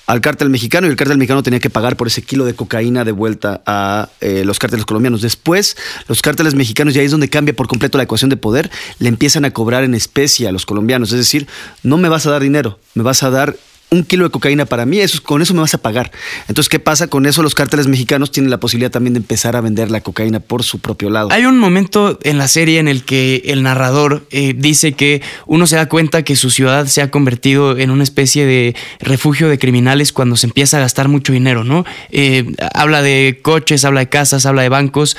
al 0.08 0.22
cártel 0.22 0.50
mexicano 0.50 0.88
y 0.88 0.90
el 0.90 0.96
cártel 0.96 1.18
mexicano 1.18 1.44
tenía 1.44 1.60
que 1.60 1.70
pagar 1.70 1.98
por 1.98 2.08
ese 2.08 2.22
kilo 2.22 2.46
de 2.46 2.54
cocaína 2.54 3.04
de 3.04 3.12
vuelta 3.12 3.62
a 3.66 4.10
eh, 4.22 4.44
los 4.46 4.60
cárteles 4.60 4.86
colombianos. 4.86 5.22
Después, 5.22 5.78
los 6.08 6.22
cárteles 6.22 6.56
mexicanos, 6.56 6.96
y 6.96 7.00
ahí 7.00 7.06
es 7.06 7.12
donde 7.12 7.30
cambia 7.30 7.56
por 7.56 7.68
completo 7.68 7.98
la 7.98 8.04
ecuación 8.04 8.30
de 8.30 8.38
poder, 8.38 8.70
le 9.00 9.10
empiezan 9.10 9.46
a 9.46 9.52
cobrar 9.52 9.84
en 9.84 9.96
especie 9.96 10.48
a 10.48 10.52
los 10.52 10.66
colombianos. 10.66 11.12
Es 11.12 11.20
decir, 11.20 11.48
no 11.84 11.98
me 11.98 12.10
vas 12.10 12.26
a 12.28 12.32
dar 12.32 12.42
dinero, 12.42 12.80
me 12.94 13.04
vas 13.04 13.24
a 13.24 13.30
dar 13.30 13.56
un 13.92 14.04
kilo 14.04 14.26
de 14.26 14.32
cocaína 14.32 14.66
para 14.66 14.86
mí, 14.86 15.00
eso, 15.00 15.22
con 15.24 15.42
eso 15.42 15.54
me 15.54 15.62
vas 15.62 15.74
a 15.74 15.78
pagar. 15.78 16.12
Entonces, 16.48 16.70
¿qué 16.70 16.80
pasa? 16.80 17.08
Con 17.08 17.26
eso 17.26 17.44
los 17.44 17.56
cárteles 17.56 17.88
mexicanos 17.88 18.32
tienen 18.32 18.50
la 18.50 18.60
posibilidad 18.60 18.92
también 18.92 19.14
de 19.14 19.20
empezar 19.20 19.56
a 19.56 19.62
vender 19.62 19.92
la 19.92 20.02
cocaína 20.02 20.40
por 20.40 20.64
su 20.64 20.80
propio 20.80 21.10
lado. 21.10 21.30
Hay 21.32 21.46
un 21.46 21.60
momento 21.60 22.20
en 22.24 22.38
la 22.38 22.48
serie 22.48 22.80
en 22.80 22.88
el 22.88 23.06
que 23.06 23.44
el 23.46 23.64
narrador 23.64 24.26
eh, 24.32 24.54
dice 24.56 24.94
que 24.94 25.22
uno 25.46 25.68
se 25.68 25.76
da 25.76 25.88
cuenta 25.88 26.24
que 26.24 26.36
su 26.36 26.50
ciudad 26.50 26.88
se 26.88 27.02
ha 27.02 27.12
convertido 27.12 27.78
en 27.78 27.92
una 27.92 28.04
especie 28.04 28.46
de 28.46 28.76
refugio 29.00 29.48
de 29.48 29.60
criminales 29.60 30.12
cuando 30.12 30.36
se 30.36 30.48
empieza 30.48 30.78
a 30.78 30.82
gastar 30.82 31.08
mucho 31.08 31.34
dinero, 31.34 31.64
¿no? 31.64 31.86
Eh, 32.12 32.46
habla 32.74 33.02
de 33.02 33.40
coches, 33.42 33.86
habla 33.86 34.02
de 34.02 34.10
casas, 34.10 34.46
habla 34.46 34.64
de 34.64 34.70
bancos. 34.70 35.18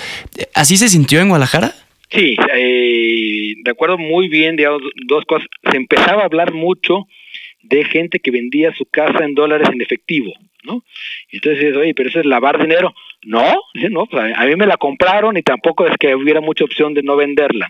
¿Así 0.55 0.77
se 0.77 0.89
sintió 0.89 1.21
en 1.21 1.29
Guadalajara? 1.29 1.75
Sí, 2.11 2.37
eh, 2.57 3.55
recuerdo 3.65 3.99
muy 3.99 4.29
bien, 4.29 4.57
digamos, 4.57 4.81
dos 5.07 5.25
cosas. 5.27 5.49
Se 5.71 5.77
empezaba 5.77 6.23
a 6.23 6.27
hablar 6.27 6.53
mucho 6.53 7.07
de 7.69 7.85
gente 7.85 8.19
que 8.19 8.31
vendía 8.31 8.75
su 8.75 8.87
casa 8.87 9.25
en 9.25 9.35
dólares 9.35 9.69
en 9.73 9.81
efectivo, 9.81 10.33
¿no? 10.65 10.85
Entonces 11.31 11.61
dices, 11.61 11.77
oye, 11.77 11.95
pero 11.95 12.09
eso 12.09 12.21
es 12.21 12.27
lavar 12.27 12.61
dinero. 12.61 12.95
No, 13.25 13.43
dice, 13.75 13.91
no, 13.91 14.07
pues 14.07 14.33
a, 14.37 14.47
mí 14.47 14.57
me 14.57 14.67
la 14.67 14.77
compraron 14.77 15.37
y 15.37 15.43
tampoco 15.43 15.87
es 15.87 15.97
que 15.99 16.15
hubiera 16.15 16.41
mucha 16.41 16.65
opción 16.65 16.95
de 16.95 17.03
no 17.03 17.17
venderla. 17.17 17.69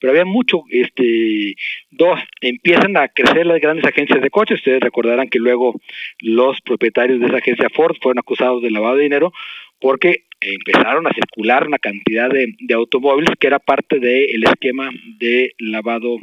Pero 0.00 0.10
había 0.12 0.24
mucho, 0.24 0.64
este, 0.70 1.54
dos, 1.90 2.20
empiezan 2.40 2.96
a 2.96 3.08
crecer 3.08 3.46
las 3.46 3.60
grandes 3.60 3.86
agencias 3.86 4.20
de 4.20 4.30
coches. 4.30 4.58
Ustedes 4.58 4.80
recordarán 4.80 5.28
que 5.28 5.38
luego 5.38 5.80
los 6.20 6.60
propietarios 6.60 7.20
de 7.20 7.26
esa 7.26 7.38
agencia 7.38 7.70
Ford 7.70 7.96
fueron 8.02 8.18
acusados 8.18 8.62
de 8.62 8.70
lavado 8.70 8.96
de 8.96 9.04
dinero 9.04 9.32
porque 9.80 10.24
empezaron 10.40 11.06
a 11.06 11.14
circular 11.14 11.66
una 11.66 11.78
cantidad 11.78 12.28
de, 12.30 12.54
de 12.58 12.74
automóviles 12.74 13.30
que 13.38 13.46
era 13.46 13.58
parte 13.58 13.98
del 13.98 14.44
esquema 14.44 14.90
de 15.18 15.54
lavado 15.58 16.18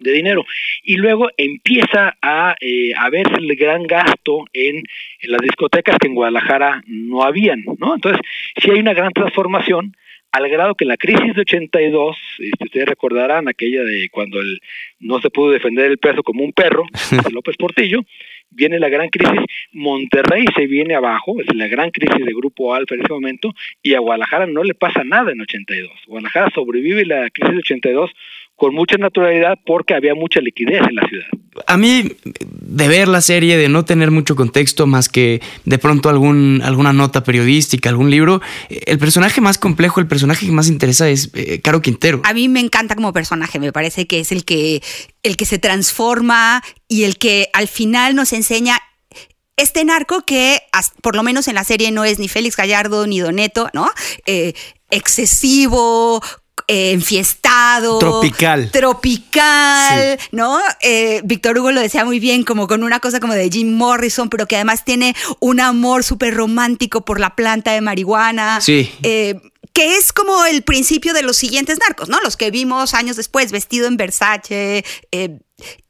de 0.00 0.12
dinero. 0.12 0.44
Y 0.82 0.96
luego 0.96 1.28
empieza 1.36 2.16
a, 2.20 2.56
eh, 2.60 2.92
a 2.96 3.08
verse 3.10 3.34
el 3.38 3.54
gran 3.56 3.84
gasto 3.84 4.44
en, 4.52 4.76
en 4.76 5.30
las 5.30 5.40
discotecas 5.40 5.98
que 5.98 6.08
en 6.08 6.14
Guadalajara 6.14 6.82
no 6.86 7.22
habían, 7.22 7.62
¿no? 7.78 7.94
Entonces, 7.94 8.20
sí 8.60 8.70
hay 8.70 8.80
una 8.80 8.94
gran 8.94 9.12
transformación 9.12 9.94
al 10.32 10.48
grado 10.48 10.74
que 10.74 10.84
la 10.84 10.96
crisis 10.96 11.34
de 11.34 11.40
82, 11.40 12.16
este, 12.38 12.64
ustedes 12.64 12.88
recordarán 12.88 13.48
aquella 13.48 13.82
de 13.82 14.08
cuando 14.10 14.40
el, 14.40 14.60
no 15.00 15.20
se 15.20 15.30
pudo 15.30 15.50
defender 15.50 15.90
el 15.90 15.98
peso 15.98 16.22
como 16.22 16.44
un 16.44 16.52
perro, 16.52 16.84
de 17.24 17.32
López 17.32 17.56
Portillo, 17.56 18.00
viene 18.50 18.78
la 18.78 18.88
gran 18.88 19.08
crisis, 19.08 19.40
Monterrey 19.72 20.44
se 20.56 20.66
viene 20.66 20.94
abajo, 20.94 21.40
es 21.40 21.54
la 21.54 21.68
gran 21.68 21.90
crisis 21.90 22.24
de 22.24 22.32
Grupo 22.32 22.74
Alfa 22.74 22.94
en 22.94 23.02
ese 23.02 23.12
momento, 23.12 23.52
y 23.82 23.94
a 23.94 24.00
Guadalajara 24.00 24.46
no 24.46 24.62
le 24.62 24.74
pasa 24.74 25.02
nada 25.04 25.32
en 25.32 25.40
82. 25.40 25.90
Guadalajara 26.06 26.50
sobrevive 26.54 27.04
la 27.06 27.28
crisis 27.30 27.54
de 27.54 27.58
82 27.58 28.10
con 28.60 28.74
mucha 28.74 28.98
naturalidad 28.98 29.58
porque 29.64 29.94
había 29.94 30.14
mucha 30.14 30.38
liquidez 30.42 30.82
en 30.86 30.94
la 30.94 31.08
ciudad. 31.08 31.26
A 31.66 31.78
mí, 31.78 32.12
de 32.42 32.88
ver 32.88 33.08
la 33.08 33.22
serie, 33.22 33.56
de 33.56 33.70
no 33.70 33.86
tener 33.86 34.10
mucho 34.10 34.36
contexto 34.36 34.86
más 34.86 35.08
que 35.08 35.40
de 35.64 35.78
pronto 35.78 36.10
algún, 36.10 36.60
alguna 36.62 36.92
nota 36.92 37.24
periodística, 37.24 37.88
algún 37.88 38.10
libro, 38.10 38.42
el 38.68 38.98
personaje 38.98 39.40
más 39.40 39.56
complejo, 39.56 39.98
el 39.98 40.06
personaje 40.06 40.44
que 40.44 40.52
más 40.52 40.68
interesa 40.68 41.08
es 41.08 41.30
eh, 41.32 41.62
Caro 41.62 41.80
Quintero. 41.80 42.20
A 42.24 42.34
mí 42.34 42.50
me 42.50 42.60
encanta 42.60 42.94
como 42.96 43.14
personaje, 43.14 43.58
me 43.58 43.72
parece 43.72 44.06
que 44.06 44.20
es 44.20 44.30
el 44.30 44.44
que, 44.44 44.82
el 45.22 45.38
que 45.38 45.46
se 45.46 45.58
transforma 45.58 46.62
y 46.86 47.04
el 47.04 47.16
que 47.16 47.48
al 47.54 47.66
final 47.66 48.14
nos 48.14 48.34
enseña 48.34 48.78
este 49.56 49.84
narco 49.86 50.20
que 50.26 50.58
as- 50.72 50.92
por 51.02 51.16
lo 51.16 51.22
menos 51.22 51.48
en 51.48 51.54
la 51.54 51.64
serie 51.64 51.90
no 51.92 52.04
es 52.04 52.18
ni 52.18 52.28
Félix 52.28 52.56
Gallardo 52.56 53.06
ni 53.06 53.20
Doneto, 53.20 53.70
¿no? 53.72 53.88
Eh, 54.26 54.52
excesivo, 54.92 56.22
eh, 56.70 56.92
enfiestado. 56.92 57.98
Tropical. 57.98 58.70
Tropical, 58.70 60.18
¿no? 60.30 60.60
Eh, 60.80 61.20
Víctor 61.24 61.58
Hugo 61.58 61.72
lo 61.72 61.80
decía 61.80 62.04
muy 62.04 62.20
bien, 62.20 62.44
como 62.44 62.68
con 62.68 62.84
una 62.84 63.00
cosa 63.00 63.18
como 63.18 63.34
de 63.34 63.50
Jim 63.50 63.76
Morrison, 63.76 64.28
pero 64.28 64.46
que 64.46 64.54
además 64.54 64.84
tiene 64.84 65.16
un 65.40 65.58
amor 65.58 66.04
súper 66.04 66.34
romántico 66.34 67.04
por 67.04 67.18
la 67.18 67.34
planta 67.34 67.72
de 67.72 67.80
marihuana. 67.80 68.60
Sí. 68.60 68.88
Eh, 69.02 69.34
que 69.72 69.96
es 69.96 70.12
como 70.12 70.44
el 70.44 70.62
principio 70.62 71.12
de 71.12 71.22
los 71.22 71.36
siguientes 71.36 71.78
narcos, 71.80 72.08
¿no? 72.08 72.20
Los 72.22 72.36
que 72.36 72.52
vimos 72.52 72.94
años 72.94 73.16
después, 73.16 73.50
vestido 73.50 73.88
en 73.88 73.96
Versace, 73.96 74.84
eh, 75.10 75.40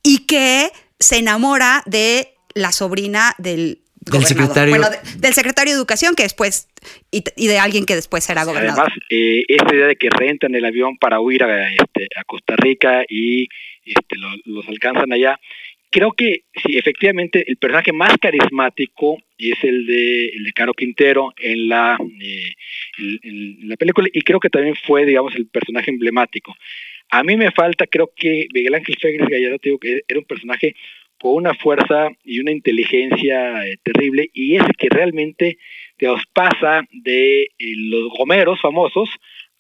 y 0.03 0.21
que 0.27 0.73
se 0.99 1.19
enamora 1.19 1.83
de 1.85 2.37
la 2.55 2.73
sobrina 2.73 3.35
del 3.37 3.83
Del 4.01 4.25
secretario. 4.25 4.71
Bueno, 4.77 4.91
de- 4.91 4.99
del 5.21 5.35
secretario 5.35 5.73
de 5.75 5.79
Educación, 5.79 6.15
que 6.15 6.23
después, 6.23 6.69
y, 7.11 7.23
y 7.37 7.47
de 7.49 7.59
alguien 7.59 7.85
que 7.85 7.95
después 7.95 8.25
será 8.25 8.45
gobernador. 8.45 8.87
Además, 8.89 8.99
eh, 9.11 9.43
esta 9.49 9.75
idea 9.75 9.87
de 9.87 9.97
que 9.97 10.09
rentan 10.11 10.55
el 10.55 10.65
avión 10.65 10.97
para 10.97 11.21
huir 11.21 11.45
a, 11.45 11.71
este, 11.71 12.09
a 12.17 12.25
Costa 12.25 12.55
Rica 12.57 13.03
y 13.09 13.49
este, 13.85 14.17
lo- 14.17 14.35
los 14.47 14.67
alcanzan 14.69 15.13
allá, 15.13 15.39
creo 15.91 16.13
que 16.13 16.45
sí, 16.55 16.79
efectivamente 16.79 17.45
el 17.47 17.57
personaje 17.59 17.93
más 17.93 18.15
carismático 18.19 19.19
es 19.37 19.63
el 19.65 19.87
de, 19.87 20.29
el 20.29 20.45
de 20.45 20.53
Caro 20.53 20.73
Quintero 20.73 21.33
en 21.37 21.69
la, 21.69 21.99
eh, 22.21 22.53
en- 22.99 23.21
en 23.23 23.69
la 23.69 23.77
película 23.77 24.09
y 24.13 24.23
creo 24.23 24.41
que 24.41 24.49
también 24.51 24.77
fue, 24.87 25.05
digamos, 25.05 25.35
el 25.35 25.47
personaje 25.47 25.91
emblemático. 25.91 26.55
A 27.11 27.23
mí 27.25 27.37
me 27.37 27.51
falta, 27.51 27.87
creo 27.87 28.13
que 28.17 28.47
Miguel 28.55 28.75
Ángel 28.75 28.97
Félix 29.01 29.29
Gallardo, 29.29 29.59
digo 29.63 29.79
que 29.79 30.01
era 30.07 30.19
un 30.21 30.25
personaje 30.27 30.75
con 31.21 31.35
una 31.35 31.55
fuerza 31.55 32.09
y 32.25 32.41
una 32.41 32.51
inteligencia 32.51 33.67
eh, 33.67 33.77
terrible 33.83 34.31
y 34.33 34.57
es 34.57 34.65
que 34.79 34.89
realmente 34.89 35.59
digamos, 35.99 36.23
pasa 36.33 36.83
de 36.91 37.43
eh, 37.43 37.49
los 37.59 38.11
gomeros 38.17 38.61
famosos 38.61 39.11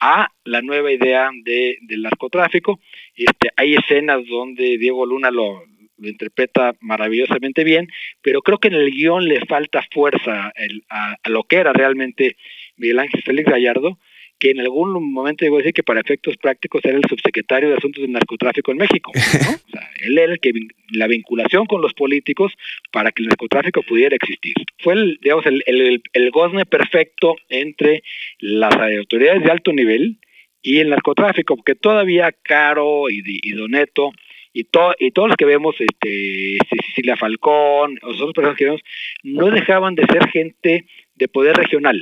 a 0.00 0.28
la 0.44 0.62
nueva 0.62 0.90
idea 0.90 1.30
de, 1.44 1.76
del 1.82 2.02
narcotráfico. 2.02 2.80
Este, 3.14 3.50
hay 3.56 3.74
escenas 3.74 4.26
donde 4.26 4.78
Diego 4.78 5.04
Luna 5.04 5.30
lo, 5.30 5.62
interpreta 6.02 6.74
maravillosamente 6.80 7.62
bien, 7.62 7.86
pero 8.22 8.40
creo 8.40 8.56
que 8.56 8.68
en 8.68 8.74
el 8.74 8.90
guion 8.90 9.26
le 9.26 9.44
falta 9.44 9.86
fuerza 9.92 10.50
a, 10.88 11.16
a 11.22 11.28
lo 11.28 11.42
que 11.42 11.56
era 11.56 11.74
realmente 11.74 12.38
Miguel 12.78 13.00
Ángel 13.00 13.22
Félix 13.22 13.50
Gallardo, 13.50 13.98
que 14.40 14.50
en 14.50 14.58
algún 14.60 15.12
momento 15.12 15.44
llegó 15.44 15.56
a 15.56 15.58
decir 15.58 15.74
que 15.74 15.82
para 15.84 16.00
efectos 16.00 16.36
prácticos 16.38 16.80
era 16.84 16.96
el 16.96 17.04
subsecretario 17.08 17.68
de 17.68 17.76
Asuntos 17.76 18.02
del 18.02 18.10
Narcotráfico 18.12 18.72
en 18.72 18.78
México. 18.78 19.12
¿no? 19.14 19.20
O 19.68 19.70
sea, 19.70 19.88
él 20.04 20.18
era 20.18 20.32
el 20.32 20.40
que 20.40 20.50
la 20.92 21.06
vinculación 21.06 21.66
con 21.66 21.80
los 21.82 21.94
políticos 21.94 22.52
para 22.90 23.12
que 23.12 23.22
el 23.22 23.28
narcotráfico 23.28 23.82
pudiera 23.82 24.16
existir. 24.16 24.54
Fue 24.80 24.94
el, 24.94 25.18
digamos, 25.22 25.46
el, 25.46 25.62
el, 25.66 25.80
el- 25.82 26.02
el 26.12 26.30
gozne 26.32 26.66
perfecto 26.66 27.36
entre 27.48 28.02
las 28.40 28.74
autoridades 28.74 29.44
de 29.44 29.50
alto 29.52 29.72
nivel 29.72 30.16
y 30.62 30.78
el 30.78 30.88
narcotráfico, 30.90 31.54
porque 31.56 31.74
todavía 31.76 32.32
Caro 32.42 33.08
y, 33.10 33.22
y 33.26 33.52
Doneto 33.52 34.10
y, 34.52 34.64
to- 34.64 34.94
y 34.98 35.12
todos 35.12 35.28
los 35.28 35.36
que 35.36 35.44
vemos, 35.44 35.76
este, 35.78 36.58
Cecilia 36.86 37.16
Falcón, 37.16 37.98
o 38.02 38.08
otras 38.08 38.32
personas 38.34 38.56
que 38.56 38.64
vemos, 38.64 38.80
no 39.22 39.50
dejaban 39.50 39.94
de 39.94 40.04
ser 40.06 40.28
gente 40.30 40.86
de 41.14 41.28
poder 41.28 41.54
regional. 41.56 42.00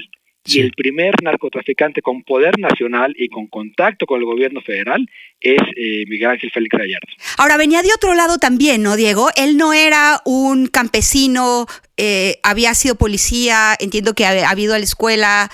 Sí. 0.48 0.58
Y 0.58 0.62
el 0.62 0.72
primer 0.72 1.14
narcotraficante 1.22 2.02
con 2.02 2.22
poder 2.22 2.58
nacional 2.58 3.14
y 3.16 3.28
con 3.28 3.46
contacto 3.46 4.06
con 4.06 4.18
el 4.20 4.24
gobierno 4.24 4.60
federal 4.62 5.08
es 5.40 5.60
eh, 5.76 6.04
Miguel 6.08 6.30
Ángel 6.30 6.50
Félix 6.50 6.76
Gallardo. 6.76 7.06
Ahora, 7.36 7.56
venía 7.56 7.82
de 7.82 7.90
otro 7.94 8.14
lado 8.14 8.38
también, 8.38 8.82
¿no, 8.82 8.96
Diego? 8.96 9.28
Él 9.36 9.56
no 9.56 9.72
era 9.72 10.20
un 10.24 10.66
campesino, 10.66 11.66
eh, 11.96 12.36
había 12.42 12.74
sido 12.74 12.96
policía, 12.96 13.74
entiendo 13.78 14.14
que 14.14 14.24
ha, 14.24 14.48
ha 14.48 14.50
habido 14.50 14.74
a 14.74 14.78
la 14.78 14.84
escuela, 14.84 15.50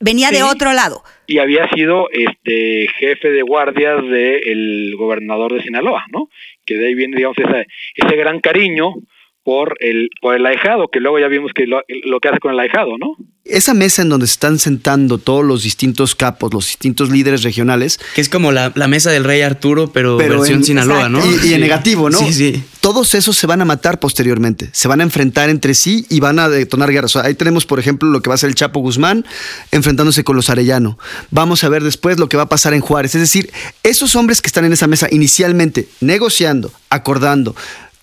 venía 0.00 0.30
de 0.30 0.42
otro 0.42 0.72
lado. 0.72 1.02
y 1.26 1.38
había 1.38 1.68
sido 1.70 2.08
este 2.10 2.86
jefe 2.98 3.30
de 3.30 3.42
guardias 3.42 4.02
del 4.06 4.94
gobernador 4.96 5.54
de 5.54 5.62
Sinaloa, 5.62 6.04
¿no? 6.12 6.28
Que 6.66 6.76
de 6.76 6.88
ahí 6.88 6.94
viene, 6.94 7.16
digamos, 7.16 7.36
ese 7.38 8.16
gran 8.16 8.40
cariño 8.40 8.94
por 9.42 9.76
el, 9.80 10.10
por 10.20 10.34
el 10.34 10.44
ahijado, 10.46 10.88
que 10.88 11.00
luego 11.00 11.18
ya 11.18 11.28
vimos 11.28 11.52
que 11.52 11.66
lo, 11.66 11.82
que 12.20 12.28
hace 12.28 12.40
con 12.40 12.52
el 12.52 12.60
ahijado, 12.60 12.98
¿no? 12.98 13.16
Esa 13.46 13.74
mesa 13.74 14.00
en 14.00 14.08
donde 14.08 14.26
se 14.26 14.32
están 14.32 14.58
sentando 14.58 15.18
todos 15.18 15.44
los 15.44 15.64
distintos 15.64 16.14
capos, 16.14 16.54
los 16.54 16.66
distintos 16.66 17.10
líderes 17.10 17.42
regionales. 17.42 18.00
Que 18.14 18.22
es 18.22 18.30
como 18.30 18.52
la, 18.52 18.70
mesa 18.88 19.10
del 19.10 19.22
rey 19.22 19.42
Arturo, 19.42 19.92
pero, 19.92 20.16
versión 20.16 20.60
en, 20.60 20.64
Sinaloa, 20.64 21.10
¿no? 21.10 21.20
Y, 21.44 21.52
en 21.52 21.60
negativo, 21.60 22.08
¿no? 22.08 22.18
Sí, 22.18 22.32
sí. 22.32 22.64
Todos 22.80 23.14
esos 23.14 23.36
se 23.36 23.46
van 23.46 23.60
a 23.60 23.66
matar 23.66 24.00
posteriormente, 24.00 24.70
se 24.72 24.88
van 24.88 25.00
a 25.00 25.02
enfrentar 25.02 25.50
entre 25.50 25.74
sí 25.74 26.06
y 26.08 26.20
van 26.20 26.38
a 26.38 26.48
detonar 26.48 26.90
guerras. 26.90 27.16
ahí 27.16 27.34
tenemos, 27.34 27.66
por 27.66 27.78
ejemplo, 27.78 28.08
lo 28.08 28.22
que 28.22 28.30
va 28.30 28.34
a 28.34 28.38
ser 28.38 28.48
el 28.48 28.54
Chapo 28.54 28.80
Guzmán 28.80 29.26
enfrentándose 29.72 30.24
con 30.24 30.36
los 30.36 30.48
Arellano. 30.48 30.98
Vamos 31.30 31.64
a 31.64 31.68
ver 31.68 31.84
después 31.84 32.18
lo 32.18 32.30
que 32.30 32.38
va 32.38 32.44
a 32.44 32.48
pasar 32.48 32.72
en 32.72 32.80
Juárez. 32.80 33.14
Es 33.14 33.20
decir, 33.20 33.52
esos 33.82 34.16
hombres 34.16 34.40
que 34.40 34.46
están 34.46 34.64
en 34.64 34.72
esa 34.72 34.86
mesa 34.86 35.06
inicialmente 35.10 35.86
negociando, 36.00 36.72
acordando, 36.88 37.54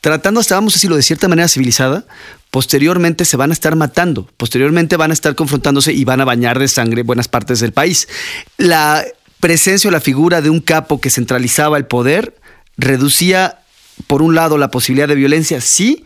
tratando 0.02 0.40
hasta, 0.40 0.54
vamos 0.54 0.74
a 0.74 0.76
decirlo, 0.76 0.98
de 0.98 1.04
cierta 1.04 1.28
manera 1.28 1.48
civilizada, 1.48 2.06
posteriormente 2.52 3.26
se 3.26 3.38
van 3.38 3.50
a 3.50 3.54
estar 3.54 3.76
matando, 3.76 4.30
posteriormente 4.38 4.98
van 4.98 5.12
a 5.12 5.14
estar 5.14 5.36
confrontándose 5.36 5.94
y 5.94 6.04
van 6.04 6.22
a 6.22 6.26
bañar 6.26 6.60
de 6.60 6.68
sangre 6.68 7.04
buenas 7.04 7.30
partes 7.30 7.62
del 7.62 7.72
país. 7.72 8.08
La 8.58 9.04
presencia 9.40 9.88
o 9.88 9.92
la 9.92 10.02
figura 10.02 10.42
de 10.42 10.50
un 10.50 10.60
capo 10.60 11.02
que 11.02 11.10
centralizaba 11.10 11.78
el 11.78 11.86
poder 11.86 12.36
reducía, 12.78 13.60
por 14.06 14.22
un 14.22 14.36
lado, 14.36 14.58
la 14.58 14.70
posibilidad 14.70 15.08
de 15.08 15.16
violencia, 15.16 15.62
sí, 15.62 16.06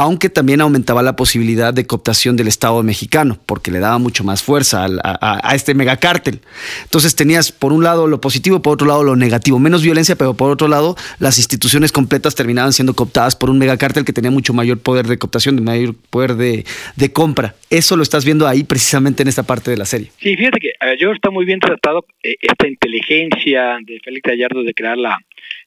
aunque 0.00 0.30
también 0.30 0.62
aumentaba 0.62 1.02
la 1.02 1.14
posibilidad 1.14 1.74
de 1.74 1.86
cooptación 1.86 2.34
del 2.34 2.48
Estado 2.48 2.82
mexicano, 2.82 3.38
porque 3.44 3.70
le 3.70 3.80
daba 3.80 3.98
mucho 3.98 4.24
más 4.24 4.42
fuerza 4.42 4.86
a, 5.04 5.54
este 5.54 5.74
megacártel. 5.74 6.40
Entonces 6.84 7.14
tenías 7.14 7.52
por 7.52 7.74
un 7.74 7.84
lado 7.84 8.06
lo 8.06 8.18
positivo, 8.18 8.62
por 8.62 8.72
otro 8.72 8.86
lado 8.86 9.04
lo 9.04 9.14
negativo, 9.14 9.58
menos 9.58 9.82
violencia, 9.82 10.16
pero 10.16 10.32
por 10.32 10.50
otro 10.50 10.68
lado 10.68 10.96
las 11.18 11.36
instituciones 11.36 11.92
completas 11.92 12.34
terminaban 12.34 12.72
siendo 12.72 12.94
cooptadas 12.94 13.36
por 13.36 13.50
un 13.50 13.58
megacártel 13.58 14.06
que 14.06 14.14
tenía 14.14 14.30
mucho 14.30 14.54
mayor 14.54 14.80
poder 14.80 15.06
de 15.06 15.18
cooptación, 15.18 15.56
de 15.56 15.62
mayor 15.62 15.94
poder 16.08 16.36
de, 16.36 16.64
compra. 17.12 17.54
Eso 17.68 17.94
lo 17.94 18.02
estás 18.02 18.24
viendo 18.24 18.48
ahí 18.48 18.64
precisamente 18.64 19.22
en 19.22 19.28
esta 19.28 19.42
parte 19.42 19.70
de 19.70 19.76
la 19.76 19.84
serie. 19.84 20.10
Sí, 20.18 20.34
fíjate 20.34 20.60
que 20.60 20.68
eh, 20.68 20.96
yo 20.98 21.12
está 21.12 21.30
muy 21.30 21.44
bien 21.44 21.60
tratado 21.60 22.06
eh, 22.22 22.36
esta 22.40 22.66
inteligencia 22.66 23.76
de 23.84 24.00
Félix 24.02 24.22
Gallardo 24.30 24.62
de 24.62 24.72
crear 24.72 24.96
la, 24.96 25.18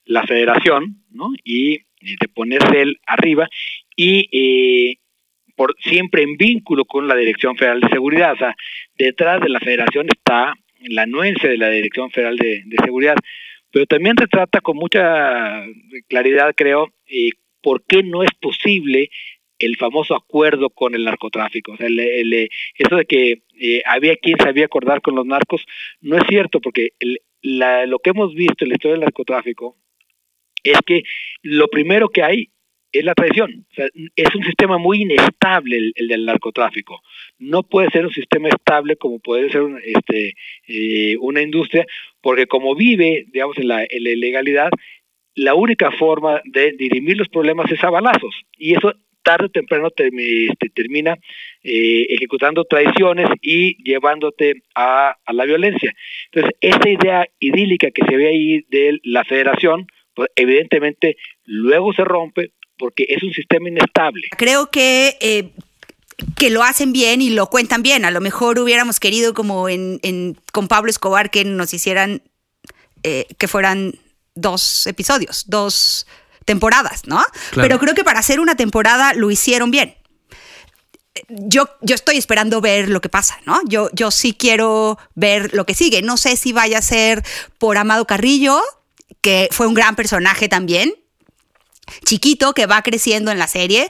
la 0.05 0.23
federación, 0.25 1.03
¿no? 1.11 1.29
Y 1.43 1.81
de 2.03 2.27
ponerse 2.27 2.81
él 2.81 2.99
arriba 3.05 3.47
y 3.95 4.27
eh, 4.32 4.97
por 5.56 5.75
siempre 5.79 6.23
en 6.23 6.36
vínculo 6.38 6.86
con 6.86 7.08
la 7.08 7.15
Dirección 7.15 7.56
Federal 7.56 7.79
de 7.79 7.89
Seguridad. 7.89 8.34
O 8.34 8.38
sea, 8.38 8.56
detrás 8.97 9.41
de 9.41 9.49
la 9.49 9.60
federación 9.60 10.08
está 10.08 10.53
la 10.82 11.03
anuencia 11.03 11.49
de 11.49 11.58
la 11.58 11.69
Dirección 11.69 12.10
Federal 12.12 12.38
de, 12.38 12.63
Seguridad, 12.84 13.15
pero 13.71 13.86
también 13.86 14.17
retrata 14.17 14.62
con 14.62 14.77
mucha 14.77 15.63
claridad, 16.08 16.53
creo, 16.56 16.93
eh, 17.08 17.29
por 17.62 17.84
qué 17.86 18.03
no 18.03 18.23
es 18.23 18.32
posible 18.39 19.10
el 19.60 19.77
famoso 19.77 20.15
acuerdo 20.15 20.69
con 20.69 20.93
el 20.95 21.06
narcotráfico. 21.06 21.73
O 21.73 21.77
sea, 21.77 21.88
eso 21.88 22.95
de 22.95 23.06
que 23.06 23.43
eh, 23.60 23.82
había 23.86 24.15
quien 24.17 24.38
sabía 24.38 24.65
acordar 24.65 25.01
con 25.01 25.15
los 25.15 25.25
narcos 25.25 25.65
no 26.01 26.17
es 26.17 26.23
cierto, 26.27 26.60
porque 26.60 26.89
lo 27.41 27.99
que 27.99 28.10
hemos 28.10 28.34
visto 28.34 28.65
en 28.65 28.69
la 28.69 28.75
historia 28.75 28.93
del 28.93 29.06
narcotráfico 29.06 29.77
es 30.63 30.77
que 30.86 31.03
lo 31.41 31.67
primero 31.67 32.10
que 32.10 32.23
hay 32.23 32.49
es 32.93 33.03
la 33.03 33.15
traición. 33.15 33.65
es 34.15 34.36
un 34.36 34.43
sistema 34.43 34.77
muy 34.77 35.01
inestable 35.01 35.91
el, 35.95 36.08
del 36.08 36.25
narcotráfico. 36.25 37.01
No 37.39 37.63
puede 37.63 37.89
ser 37.89 38.06
un 38.06 38.13
sistema 38.13 38.49
estable 38.49 38.95
como 38.95 39.19
puede 39.19 39.49
ser 39.49 39.63
este, 39.84 40.34
eh, 40.67 41.17
una 41.19 41.41
industria, 41.41 41.86
porque 42.21 42.45
como 42.45 42.75
vive, 42.75 43.25
digamos, 43.34 43.58
en 43.58 43.67
la, 43.67 43.86
ilegalidad, 43.89 44.69
la 45.36 45.56
única 45.56 45.91
forma 45.91 46.41
de 46.45 46.73
dirimir 46.73 47.17
los 47.17 47.27
problemas 47.29 47.69
es 47.71 47.84
a 47.84 47.89
balazos. 47.89 48.36
Y 48.58 48.75
eso 48.75 48.93
tarde 49.23 49.45
o 49.45 49.49
temprano 49.49 49.88
este, 49.88 50.69
termina 50.69 51.17
eh, 51.63 52.06
ejecutando 52.10 52.65
traiciones 52.65 53.27
y 53.41 53.82
llevándote 53.84 54.62
a, 54.75 55.15
a, 55.25 55.34
la 55.34 55.45
violencia. 55.45 55.93
Entonces, 56.25 56.58
esa 56.62 56.89
idea 56.89 57.27
idílica 57.39 57.89
que 57.91 58.06
se 58.06 58.17
ve 58.17 58.27
ahí 58.27 58.65
de 58.69 58.99
la 59.03 59.23
federación, 59.23 59.88
pues 60.13 60.29
evidentemente 60.36 61.15
luego 61.45 61.93
se 61.93 62.03
rompe 62.03 62.51
porque 62.77 63.05
es 63.07 63.23
un 63.23 63.33
sistema 63.33 63.69
inestable. 63.69 64.27
Creo 64.38 64.69
que... 64.69 65.17
Eh, 65.21 65.51
que 66.38 66.49
lo 66.49 66.63
hacen 66.63 66.93
bien 66.93 67.21
y 67.21 67.31
lo 67.31 67.47
cuentan 67.49 67.83
bien. 67.83 68.05
A 68.05 68.12
lo 68.12 68.21
mejor 68.21 68.59
hubiéramos 68.59 68.99
querido, 68.99 69.33
como 69.33 69.67
en, 69.69 70.38
con 70.51 70.67
Pablo 70.67 70.89
Escobar, 70.89 71.31
que 71.31 71.43
nos 71.43 71.73
hicieran, 71.73 72.21
eh, 73.03 73.27
que 73.38 73.47
fueran 73.47 73.95
dos 74.36 74.88
episodios, 74.88 75.45
dos 75.47 76.07
temporadas, 76.45 77.07
¿no? 77.07 77.23
Pero 77.55 77.79
creo 77.79 77.95
que 77.95 78.03
para 78.03 78.19
hacer 78.19 78.39
una 78.39 78.55
temporada 78.55 79.13
lo 79.13 79.31
hicieron 79.31 79.71
bien. 79.71 79.95
Yo, 81.29 81.69
yo 81.81 81.95
estoy 81.95 82.17
esperando 82.17 82.59
ver 82.59 82.89
lo 82.89 82.99
que 82.99 83.09
pasa, 83.09 83.39
¿no? 83.45 83.62
Yo, 83.67 83.89
yo 83.93 84.09
sí 84.09 84.33
quiero 84.33 84.97
ver 85.13 85.53
lo 85.53 85.65
que 85.65 85.75
sigue. 85.75 86.01
No 86.01 86.17
sé 86.17 86.36
si 86.36 86.53
vaya 86.53 86.79
a 86.79 86.81
ser 86.81 87.23
por 87.59 87.77
Amado 87.77 88.05
Carrillo, 88.05 88.62
que 89.21 89.47
fue 89.51 89.67
un 89.67 89.75
gran 89.75 89.95
personaje 89.95 90.49
también, 90.49 90.93
chiquito 92.06 92.53
que 92.53 92.65
va 92.65 92.82
creciendo 92.82 93.32
en 93.32 93.39
la 93.39 93.47
serie 93.47 93.89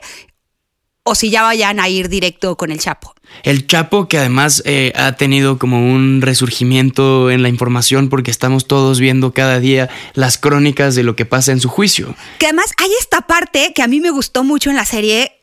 o 1.04 1.14
si 1.14 1.30
ya 1.30 1.42
vayan 1.42 1.80
a 1.80 1.88
ir 1.88 2.08
directo 2.08 2.56
con 2.56 2.72
el 2.72 2.80
Chapo. 2.80 3.14
El 3.42 3.66
Chapo 3.66 4.08
que 4.08 4.18
además 4.18 4.62
eh, 4.64 4.92
ha 4.96 5.12
tenido 5.12 5.58
como 5.58 5.78
un 5.78 6.22
resurgimiento 6.22 7.30
en 7.30 7.42
la 7.42 7.50
información 7.50 8.08
porque 8.08 8.30
estamos 8.30 8.66
todos 8.66 9.00
viendo 9.00 9.34
cada 9.34 9.60
día 9.60 9.90
las 10.14 10.38
crónicas 10.38 10.94
de 10.94 11.02
lo 11.02 11.14
que 11.14 11.26
pasa 11.26 11.52
en 11.52 11.60
su 11.60 11.68
juicio. 11.68 12.16
Que 12.38 12.46
además 12.46 12.72
hay 12.78 12.90
esta 12.98 13.20
parte 13.22 13.72
que 13.74 13.82
a 13.82 13.86
mí 13.86 14.00
me 14.00 14.10
gustó 14.10 14.44
mucho 14.44 14.70
en 14.70 14.76
la 14.76 14.86
serie. 14.86 15.42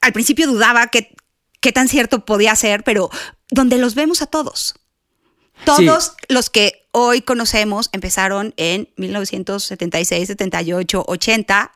Al 0.00 0.12
principio 0.12 0.48
dudaba 0.48 0.88
que, 0.88 1.14
qué 1.60 1.70
tan 1.70 1.88
cierto 1.88 2.24
podía 2.24 2.56
ser, 2.56 2.82
pero 2.82 3.08
donde 3.50 3.78
los 3.78 3.94
vemos 3.94 4.22
a 4.22 4.26
todos. 4.26 4.74
Todos 5.64 6.14
los 6.28 6.50
que 6.50 6.82
hoy 6.92 7.22
conocemos 7.22 7.90
empezaron 7.92 8.54
en 8.56 8.88
1976, 8.96 10.28
78, 10.28 11.04
80 11.06 11.72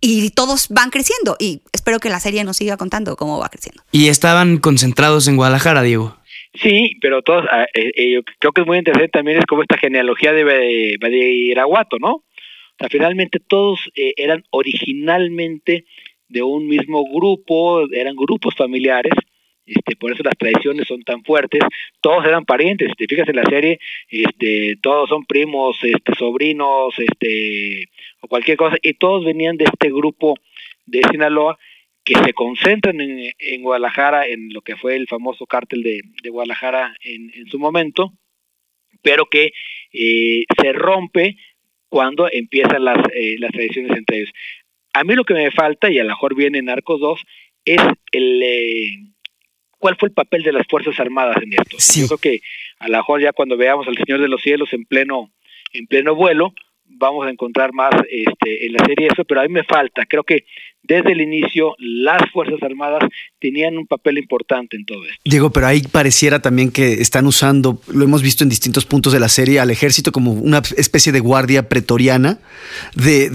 y 0.00 0.30
todos 0.30 0.68
van 0.68 0.90
creciendo 0.90 1.36
y 1.38 1.62
espero 1.72 1.98
que 1.98 2.08
la 2.08 2.20
serie 2.20 2.44
nos 2.44 2.58
siga 2.58 2.76
contando 2.76 3.16
cómo 3.16 3.38
va 3.38 3.48
creciendo. 3.48 3.82
Y 3.90 4.08
estaban 4.08 4.58
concentrados 4.58 5.26
en 5.28 5.36
Guadalajara, 5.36 5.82
Diego. 5.82 6.16
Sí, 6.54 6.92
pero 7.00 7.22
todos, 7.22 7.44
ah, 7.50 7.66
eh, 7.74 7.92
eh, 7.94 8.22
creo 8.38 8.52
que 8.52 8.62
es 8.62 8.66
muy 8.66 8.78
interesante 8.78 9.10
también 9.10 9.38
es 9.38 9.46
como 9.46 9.62
esta 9.62 9.76
genealogía 9.76 10.32
de 10.32 10.96
Badiraguato, 11.00 11.98
¿no? 11.98 12.14
O 12.14 12.24
sea, 12.78 12.88
finalmente 12.88 13.38
todos 13.40 13.80
eh, 13.96 14.14
eran 14.16 14.44
originalmente 14.50 15.84
de 16.28 16.42
un 16.42 16.66
mismo 16.66 17.04
grupo, 17.04 17.90
eran 17.92 18.14
grupos 18.14 18.54
familiares, 18.54 19.12
este, 19.68 19.96
por 19.96 20.12
eso 20.12 20.22
las 20.22 20.36
tradiciones 20.36 20.86
son 20.88 21.02
tan 21.02 21.22
fuertes, 21.22 21.60
todos 22.00 22.24
eran 22.24 22.44
parientes, 22.44 22.90
te 22.96 23.06
fijas 23.06 23.28
en 23.28 23.36
la 23.36 23.44
serie, 23.44 23.78
este, 24.08 24.76
todos 24.80 25.08
son 25.08 25.24
primos, 25.24 25.76
este, 25.82 26.14
sobrinos, 26.18 26.94
este, 26.98 27.88
o 28.20 28.28
cualquier 28.28 28.56
cosa, 28.56 28.76
y 28.82 28.94
todos 28.94 29.24
venían 29.24 29.56
de 29.56 29.64
este 29.64 29.90
grupo 29.90 30.34
de 30.86 31.02
Sinaloa 31.10 31.58
que 32.04 32.14
se 32.24 32.32
concentran 32.32 32.98
en, 33.00 33.62
Guadalajara, 33.62 34.26
en 34.26 34.48
lo 34.54 34.62
que 34.62 34.76
fue 34.76 34.96
el 34.96 35.06
famoso 35.06 35.46
cártel 35.46 35.82
de, 35.82 36.30
Guadalajara 36.30 36.96
en, 37.02 37.46
su 37.50 37.58
momento, 37.58 38.14
pero 39.02 39.26
que 39.26 39.52
eh, 39.92 40.44
se 40.58 40.72
rompe 40.72 41.36
cuando 41.90 42.28
empiezan 42.32 42.84
las, 42.84 42.98
eh, 43.14 43.36
las 43.38 43.52
tradiciones 43.52 43.96
entre 43.96 44.18
ellos. 44.18 44.32
A 44.94 45.04
mí 45.04 45.14
lo 45.14 45.24
que 45.24 45.34
me 45.34 45.50
falta, 45.50 45.90
y 45.90 45.98
a 45.98 46.02
lo 46.02 46.10
mejor 46.10 46.34
viene 46.34 46.58
en 46.58 46.70
Arcos 46.70 46.98
2, 46.98 47.20
es 47.66 47.80
el, 48.12 48.42
eh, 48.42 48.90
cuál 49.78 49.96
fue 49.96 50.08
el 50.08 50.14
papel 50.14 50.42
de 50.42 50.52
las 50.52 50.66
Fuerzas 50.68 50.98
Armadas 51.00 51.36
en 51.42 51.52
esto. 51.52 51.76
Yo 52.00 52.06
creo 52.06 52.18
que 52.18 52.40
a 52.78 52.88
lo 52.88 52.98
mejor 52.98 53.22
ya 53.22 53.32
cuando 53.32 53.56
veamos 53.56 53.86
al 53.88 53.96
Señor 53.96 54.20
de 54.20 54.28
los 54.28 54.42
Cielos 54.42 54.72
en 54.72 54.84
pleno, 54.84 55.30
en 55.72 55.86
pleno 55.86 56.14
vuelo, 56.14 56.52
vamos 56.84 57.26
a 57.26 57.30
encontrar 57.30 57.72
más 57.72 57.90
este, 58.10 58.66
en 58.66 58.72
la 58.72 58.84
serie 58.84 59.08
eso, 59.12 59.24
pero 59.24 59.40
a 59.40 59.44
mí 59.44 59.50
me 59.50 59.64
falta. 59.64 60.06
Creo 60.06 60.24
que 60.24 60.44
desde 60.88 61.12
el 61.12 61.20
inicio 61.20 61.74
las 61.78 62.22
Fuerzas 62.32 62.60
Armadas 62.62 63.04
tenían 63.40 63.76
un 63.76 63.86
papel 63.86 64.18
importante 64.18 64.76
en 64.76 64.86
todo 64.86 65.04
esto. 65.04 65.20
Diego, 65.24 65.50
pero 65.50 65.66
ahí 65.66 65.82
pareciera 65.82 66.40
también 66.40 66.72
que 66.72 66.94
están 66.94 67.26
usando, 67.26 67.80
lo 67.88 68.04
hemos 68.04 68.22
visto 68.22 68.42
en 68.42 68.50
distintos 68.50 68.86
puntos 68.86 69.12
de 69.12 69.20
la 69.20 69.28
serie, 69.28 69.60
al 69.60 69.70
ejército 69.70 70.10
como 70.10 70.32
una 70.32 70.62
especie 70.76 71.12
de 71.12 71.20
guardia 71.20 71.68
pretoriana 71.68 72.38
de, 72.94 73.30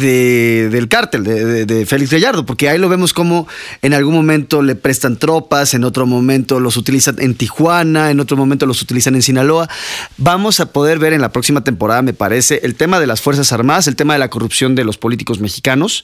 del 0.69 0.87
cártel 0.87 1.23
de, 1.23 1.65
de, 1.65 1.85
Félix 1.85 2.11
Gallardo, 2.11 2.45
porque 2.45 2.69
ahí 2.69 2.79
lo 2.79 2.89
vemos 2.89 3.13
como 3.13 3.47
en 3.81 3.93
algún 3.93 4.15
momento 4.15 4.61
le 4.61 4.75
prestan 4.75 5.17
tropas, 5.17 5.73
en 5.73 5.83
otro 5.83 6.05
momento 6.05 6.59
los 6.59 6.75
utilizan 6.75 7.17
en 7.19 7.35
Tijuana, 7.35 8.09
en 8.09 8.19
otro 8.19 8.35
momento 8.35 8.65
los 8.65 8.81
utilizan 8.81 9.15
en 9.15 9.21
Sinaloa. 9.21 9.69
Vamos 10.17 10.59
a 10.59 10.73
poder 10.73 10.97
ver 10.97 11.13
en 11.13 11.21
la 11.21 11.31
próxima 11.31 11.63
temporada, 11.63 12.01
me 12.01 12.13
parece, 12.13 12.61
el 12.63 12.75
tema 12.75 12.99
de 12.99 13.07
las 13.07 13.21
Fuerzas 13.21 13.53
Armadas, 13.53 13.87
el 13.87 13.95
tema 13.95 14.13
de 14.13 14.19
la 14.19 14.29
corrupción 14.29 14.75
de 14.75 14.83
los 14.83 14.97
políticos 14.97 15.39
mexicanos 15.39 16.03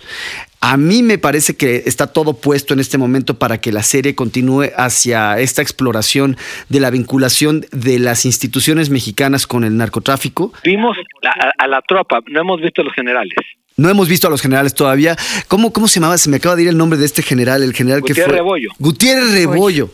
A 0.62 0.76
mí 0.78 1.04
me 1.04 1.18
parece 1.18 1.56
que 1.56 1.84
está 1.86 2.08
todo 2.08 2.34
puesto 2.34 2.74
en 2.74 2.80
este 2.80 2.98
momento 2.98 3.40
para 3.40 3.62
que 3.62 3.72
la 3.72 3.84
serie 3.84 4.16
continúe 4.16 4.72
hacia 4.76 5.40
esta 5.40 5.62
exploración 5.62 6.36
de 6.68 6.80
la 6.80 6.90
vinculación 6.90 7.66
de 7.72 8.00
las 8.00 8.26
instituciones 8.26 8.90
mexicanas 8.90 9.48
con 9.48 9.64
el 9.64 9.78
narcotráfico. 9.78 10.52
Vimos 10.64 10.98
a, 11.24 11.64
a 11.64 11.68
la 11.68 11.82
tropa, 11.82 12.20
no 12.28 12.42
hemos 12.42 12.62
visto 12.62 12.82
a 12.82 12.86
los 12.86 12.94
generales. 12.94 13.36
No 13.80 13.90
hemos 13.90 14.10
visto 14.10 14.28
a 14.28 14.30
los 14.30 14.42
generales 14.42 14.74
todavía. 14.74 15.16
¿Cómo, 15.48 15.72
cómo 15.72 15.88
se 15.88 16.02
llamaba? 16.02 16.18
Se 16.18 16.30
me 16.30 16.36
acaba 16.38 16.58
de 16.58 16.64
ir 16.64 16.68
el 16.68 16.78
nombre 16.78 17.00
de 17.00 17.06
este 17.06 17.22
general, 17.22 17.64
el 17.64 17.74
general 17.74 18.02
Gutiérrez 18.02 18.26
que 18.26 18.30
fue. 18.30 18.38
Rebollo. 18.38 18.70
Gutiérrez 18.78 19.32
Rebollo. 19.32 19.90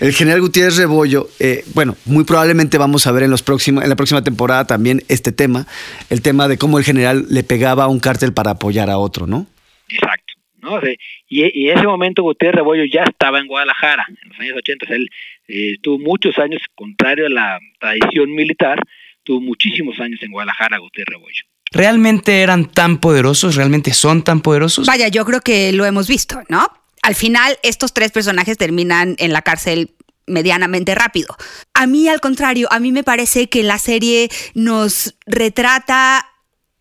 el 0.00 0.12
general 0.12 0.40
Gutiérrez 0.40 0.76
Rebollo. 0.76 1.28
Eh, 1.40 1.64
bueno, 1.74 1.96
muy 2.04 2.22
probablemente 2.22 2.78
vamos 2.78 3.08
a 3.08 3.12
ver 3.12 3.24
en, 3.24 3.32
los 3.32 3.42
próximos, 3.42 3.82
en 3.82 3.90
la 3.90 3.96
próxima 3.96 4.22
temporada 4.22 4.68
también 4.68 5.02
este 5.08 5.32
tema, 5.32 5.66
el 6.10 6.22
tema 6.22 6.46
de 6.46 6.58
cómo 6.58 6.78
el 6.78 6.84
general 6.84 7.26
le 7.28 7.42
pegaba 7.42 7.84
a 7.84 7.88
un 7.88 7.98
cártel 7.98 8.32
para 8.32 8.52
apoyar 8.52 8.88
a 8.88 8.98
otro, 8.98 9.26
¿no? 9.26 9.48
Exacto. 9.88 10.34
¿no? 10.64 10.74
O 10.74 10.80
sea, 10.80 10.92
y, 11.28 11.62
y, 11.62 11.70
en 11.70 11.78
ese 11.78 11.86
momento 11.86 12.22
Gutiérrez 12.22 12.56
Rebollo 12.56 12.84
ya 12.84 13.04
estaba 13.04 13.38
en 13.38 13.46
Guadalajara, 13.46 14.06
en 14.08 14.28
los 14.28 14.40
años 14.40 14.56
80. 14.56 14.84
O 14.84 14.88
sea, 14.88 14.96
él 14.96 15.10
eh, 15.48 15.72
estuvo 15.74 15.98
muchos 15.98 16.38
años, 16.38 16.62
contrario 16.74 17.26
a 17.26 17.30
la 17.30 17.58
tradición 17.78 18.34
militar, 18.34 18.80
tuvo 19.22 19.40
muchísimos 19.40 20.00
años 20.00 20.20
en 20.22 20.32
Guadalajara 20.32 20.78
Gutiérrez 20.78 21.14
Rebollo. 21.14 21.44
¿Realmente 21.70 22.42
eran 22.42 22.66
tan 22.66 22.98
poderosos? 22.98 23.56
¿Realmente 23.56 23.92
son 23.92 24.22
tan 24.22 24.40
poderosos? 24.40 24.86
Vaya, 24.86 25.08
yo 25.08 25.24
creo 25.24 25.40
que 25.40 25.72
lo 25.72 25.84
hemos 25.84 26.08
visto, 26.08 26.40
¿no? 26.48 26.66
Al 27.02 27.14
final, 27.14 27.58
estos 27.62 27.92
tres 27.92 28.12
personajes 28.12 28.56
terminan 28.56 29.16
en 29.18 29.32
la 29.32 29.42
cárcel 29.42 29.90
medianamente 30.26 30.94
rápido. 30.94 31.36
A 31.74 31.86
mí, 31.86 32.08
al 32.08 32.20
contrario, 32.20 32.68
a 32.70 32.78
mí 32.78 32.92
me 32.92 33.02
parece 33.04 33.48
que 33.48 33.62
la 33.62 33.78
serie 33.78 34.30
nos 34.54 35.16
retrata 35.26 36.30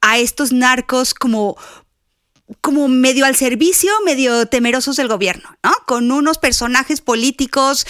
a 0.02 0.18
estos 0.20 0.52
narcos 0.52 1.14
como 1.14 1.58
como 2.62 2.88
medio 2.88 3.26
al 3.26 3.36
servicio, 3.36 3.92
medio 4.06 4.46
temerosos 4.48 4.96
del 4.96 5.08
gobierno, 5.08 5.58
¿no? 5.64 5.72
Con 5.86 6.12
unos 6.12 6.38
personajes 6.38 7.02
políticos 7.02 7.86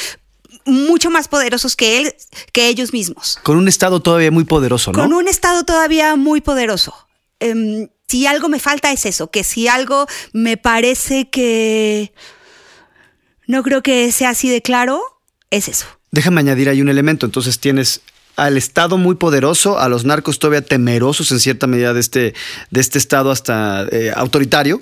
mucho 0.65 1.09
más 1.09 1.27
poderosos 1.27 1.75
que 1.75 1.97
él, 1.97 2.13
que 2.51 2.67
ellos 2.67 2.93
mismos. 2.93 3.39
Con 3.43 3.57
un 3.57 3.67
Estado 3.67 4.01
todavía 4.01 4.31
muy 4.31 4.45
poderoso, 4.45 4.91
¿no? 4.91 4.99
Con 4.99 5.13
un 5.13 5.27
Estado 5.27 5.63
todavía 5.63 6.15
muy 6.15 6.41
poderoso. 6.41 6.93
Um, 7.41 7.87
si 8.07 8.27
algo 8.27 8.47
me 8.47 8.59
falta 8.59 8.91
es 8.91 9.05
eso, 9.05 9.31
que 9.31 9.43
si 9.43 9.67
algo 9.67 10.07
me 10.33 10.57
parece 10.57 11.29
que 11.29 12.13
no 13.47 13.63
creo 13.63 13.81
que 13.81 14.11
sea 14.11 14.29
así 14.29 14.49
de 14.49 14.61
claro, 14.61 15.01
es 15.49 15.67
eso. 15.67 15.85
Déjame 16.11 16.41
añadir 16.41 16.69
ahí 16.69 16.81
un 16.81 16.89
elemento. 16.89 17.25
Entonces 17.25 17.59
tienes 17.59 18.01
al 18.35 18.57
Estado 18.57 18.97
muy 18.97 19.15
poderoso, 19.15 19.79
a 19.79 19.89
los 19.89 20.05
narcos 20.05 20.39
todavía 20.39 20.63
temerosos 20.63 21.31
en 21.31 21.39
cierta 21.39 21.67
medida 21.67 21.93
de 21.93 21.99
este, 21.99 22.33
de 22.71 22.81
este 22.81 22.97
Estado 22.97 23.31
hasta 23.31 23.85
eh, 23.91 24.11
autoritario, 24.15 24.81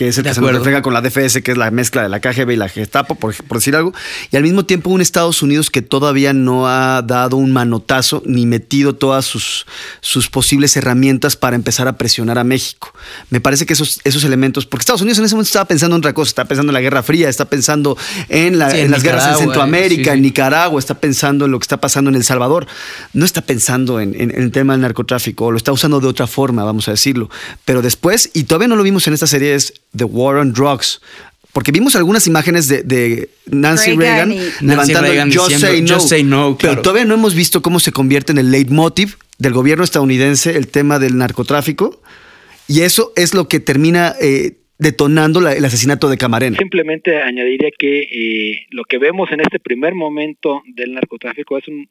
que 0.00 0.08
es 0.08 0.16
el 0.16 0.24
que 0.24 0.32
se 0.32 0.40
nos 0.40 0.52
refleja 0.52 0.80
con 0.80 0.94
la 0.94 1.02
DFS, 1.02 1.42
que 1.42 1.50
es 1.52 1.58
la 1.58 1.70
mezcla 1.70 2.02
de 2.02 2.08
la 2.08 2.20
KGB 2.20 2.52
y 2.52 2.56
la 2.56 2.70
Gestapo, 2.70 3.16
por, 3.16 3.34
por, 3.44 3.58
decir 3.58 3.76
algo, 3.76 3.92
y 4.30 4.36
al 4.38 4.42
mismo 4.42 4.64
tiempo 4.64 4.88
un 4.88 5.02
Estados 5.02 5.42
Unidos 5.42 5.68
que 5.68 5.82
todavía 5.82 6.32
no 6.32 6.66
ha 6.66 7.02
dado 7.02 7.36
un 7.36 7.52
manotazo 7.52 8.22
ni 8.24 8.46
metido 8.46 8.94
todas 8.94 9.26
sus, 9.26 9.66
sus 10.00 10.30
posibles 10.30 10.74
herramientas 10.78 11.36
para 11.36 11.54
empezar 11.54 11.86
a 11.86 11.98
presionar 11.98 12.38
a 12.38 12.44
México. 12.44 12.94
Me 13.28 13.42
parece 13.42 13.66
que 13.66 13.74
esos, 13.74 14.00
esos 14.04 14.24
elementos, 14.24 14.64
porque 14.64 14.84
Estados 14.84 15.02
Unidos 15.02 15.18
en 15.18 15.26
ese 15.26 15.34
momento 15.34 15.48
estaba 15.48 15.66
pensando 15.66 15.96
en 15.96 16.00
otra 16.00 16.14
cosa, 16.14 16.30
está 16.30 16.44
pensando 16.46 16.70
en 16.70 16.74
la 16.74 16.80
Guerra 16.80 17.02
Fría, 17.02 17.28
está 17.28 17.44
pensando 17.44 17.98
en, 18.30 18.58
la, 18.58 18.70
sí, 18.70 18.78
en, 18.78 18.86
en 18.86 18.92
las 18.92 19.02
guerras 19.02 19.32
en 19.32 19.36
Centroamérica, 19.36 20.12
sí. 20.12 20.16
en 20.16 20.22
Nicaragua, 20.22 20.78
está 20.78 20.94
pensando 20.94 21.44
en 21.44 21.50
lo 21.50 21.58
que 21.58 21.64
está 21.64 21.78
pasando 21.78 22.08
en 22.08 22.16
El 22.16 22.24
Salvador, 22.24 22.66
no 23.12 23.26
está 23.26 23.42
pensando 23.42 24.00
en, 24.00 24.14
en, 24.14 24.30
en 24.30 24.44
el 24.44 24.50
tema 24.50 24.72
del 24.72 24.80
narcotráfico, 24.80 25.44
o 25.44 25.50
lo 25.50 25.58
está 25.58 25.72
usando 25.72 26.00
de 26.00 26.06
otra 26.06 26.26
forma, 26.26 26.64
vamos 26.64 26.88
a 26.88 26.92
decirlo. 26.92 27.28
Pero 27.66 27.82
después, 27.82 28.30
y 28.32 28.44
todavía 28.44 28.68
no 28.68 28.76
lo 28.76 28.82
vimos 28.82 29.06
en 29.06 29.12
esta 29.12 29.26
serie, 29.26 29.54
es 29.54 29.74
The 29.96 30.04
War 30.04 30.36
on 30.36 30.52
Drugs. 30.52 31.00
Porque 31.52 31.72
vimos 31.72 31.96
algunas 31.96 32.26
imágenes 32.26 32.68
de, 32.68 32.82
de 32.84 33.28
Nancy 33.46 33.96
Reagan, 33.96 34.30
Reagan 34.30 34.32
y... 34.32 34.66
levantando 34.66 34.74
Nancy 34.76 34.94
Reagan 34.94 35.32
Just, 35.32 35.48
diciendo, 35.48 35.66
say 35.66 35.82
no, 35.82 35.94
Just 35.94 36.08
say 36.08 36.22
no, 36.22 36.56
pero 36.58 36.72
claro. 36.72 36.82
todavía 36.82 37.04
no 37.04 37.14
hemos 37.14 37.34
visto 37.34 37.60
cómo 37.60 37.80
se 37.80 37.90
convierte 37.90 38.30
en 38.30 38.38
el 38.38 38.52
leitmotiv 38.52 39.16
del 39.38 39.52
gobierno 39.52 39.82
estadounidense 39.82 40.56
el 40.56 40.68
tema 40.68 40.98
del 40.98 41.16
narcotráfico. 41.16 42.00
Y 42.68 42.82
eso 42.82 43.12
es 43.16 43.34
lo 43.34 43.48
que 43.48 43.58
termina 43.58 44.14
eh, 44.20 44.58
detonando 44.78 45.40
la, 45.40 45.52
el 45.52 45.64
asesinato 45.64 46.08
de 46.08 46.16
Camarena. 46.16 46.56
Simplemente 46.56 47.20
añadiría 47.20 47.70
que 47.76 48.00
eh, 48.00 48.66
lo 48.70 48.84
que 48.84 48.98
vemos 48.98 49.30
en 49.32 49.40
este 49.40 49.58
primer 49.58 49.94
momento 49.94 50.62
del 50.74 50.94
narcotráfico 50.94 51.58
es 51.58 51.66
un 51.66 51.88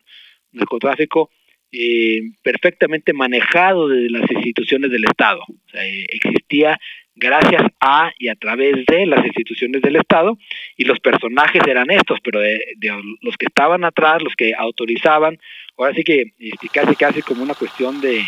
narcotráfico 0.54 1.30
eh, 1.72 2.22
perfectamente 2.42 3.14
manejado 3.14 3.88
desde 3.88 4.10
las 4.10 4.32
instituciones 4.32 4.90
del 4.90 5.04
Estado. 5.04 5.42
O 5.48 5.70
sea, 5.72 5.86
eh, 5.86 6.06
existía 6.10 6.80
gracias 7.20 7.64
a 7.80 8.12
y 8.18 8.30
a 8.30 8.36
través 8.36 8.86
de 8.88 9.06
las 9.06 9.26
instituciones 9.26 9.82
del 9.82 9.98
Estado 9.98 10.38
y 10.78 10.86
los 10.86 11.00
personajes 11.00 11.62
eran 11.68 11.92
estos, 11.92 12.20
pero 12.24 12.40
de, 12.40 12.60
de 12.78 12.92
los 13.22 13.38
que 13.38 13.46
estaban 13.46 13.84
atrás, 13.84 14.22
los 14.24 14.34
que 14.36 14.54
autorizaban, 14.58 15.38
ahora 15.78 15.94
sí 15.94 16.04
que 16.04 16.34
este, 16.40 16.70
casi 16.70 16.96
casi 16.96 17.22
como 17.22 17.44
una 17.44 17.54
cuestión 17.54 18.02
de, 18.02 18.24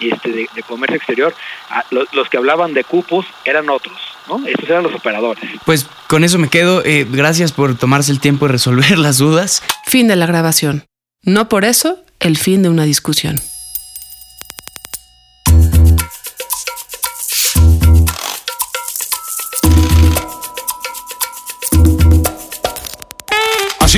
este, 0.00 0.30
de, 0.30 0.48
de, 0.54 0.62
comercio 0.62 0.96
exterior, 0.96 1.34
a, 1.68 1.84
los, 1.90 2.12
los, 2.14 2.28
que 2.28 2.38
hablaban 2.38 2.72
de 2.74 2.84
cupos 2.84 3.26
eran 3.44 3.68
otros, 3.68 3.98
¿no? 4.28 4.46
Estos 4.46 4.68
eran 4.68 4.82
los 4.82 4.94
operadores. 4.94 5.44
Pues 5.66 5.84
con 6.08 6.24
eso 6.24 6.38
me 6.38 6.48
quedo. 6.48 6.82
Eh, 6.84 7.06
gracias 7.10 7.52
por 7.52 7.76
tomarse 7.76 8.10
el 8.10 8.20
tiempo 8.20 8.46
de 8.46 8.52
resolver 8.52 8.98
las 8.98 9.18
dudas. 9.18 9.62
Fin 9.86 10.08
de 10.08 10.16
la 10.16 10.26
grabación. 10.26 10.84
No 11.22 11.48
por 11.48 11.64
eso 11.64 12.02
el 12.18 12.38
fin 12.38 12.62
de 12.62 12.70
una 12.70 12.84
discusión. 12.84 13.36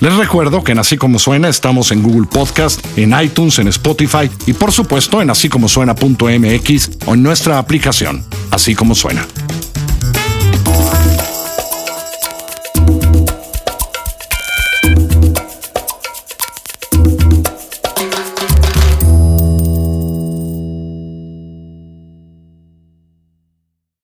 Les 0.00 0.14
recuerdo 0.14 0.62
que 0.62 0.72
en 0.72 0.78
Así 0.78 0.98
Como 0.98 1.18
Suena 1.18 1.48
estamos 1.48 1.90
en 1.90 2.02
Google 2.02 2.28
Podcast, 2.30 2.84
en 2.98 3.18
iTunes, 3.18 3.58
en 3.58 3.68
Spotify 3.68 4.30
y 4.46 4.52
por 4.52 4.70
supuesto 4.70 5.22
en 5.22 5.30
así 5.30 5.48
como 5.48 5.68
suena.mx 5.68 6.90
o 7.06 7.14
en 7.14 7.22
nuestra 7.22 7.58
aplicación, 7.58 8.22
Así 8.50 8.74
Como 8.74 8.94
Suena. 8.94 9.26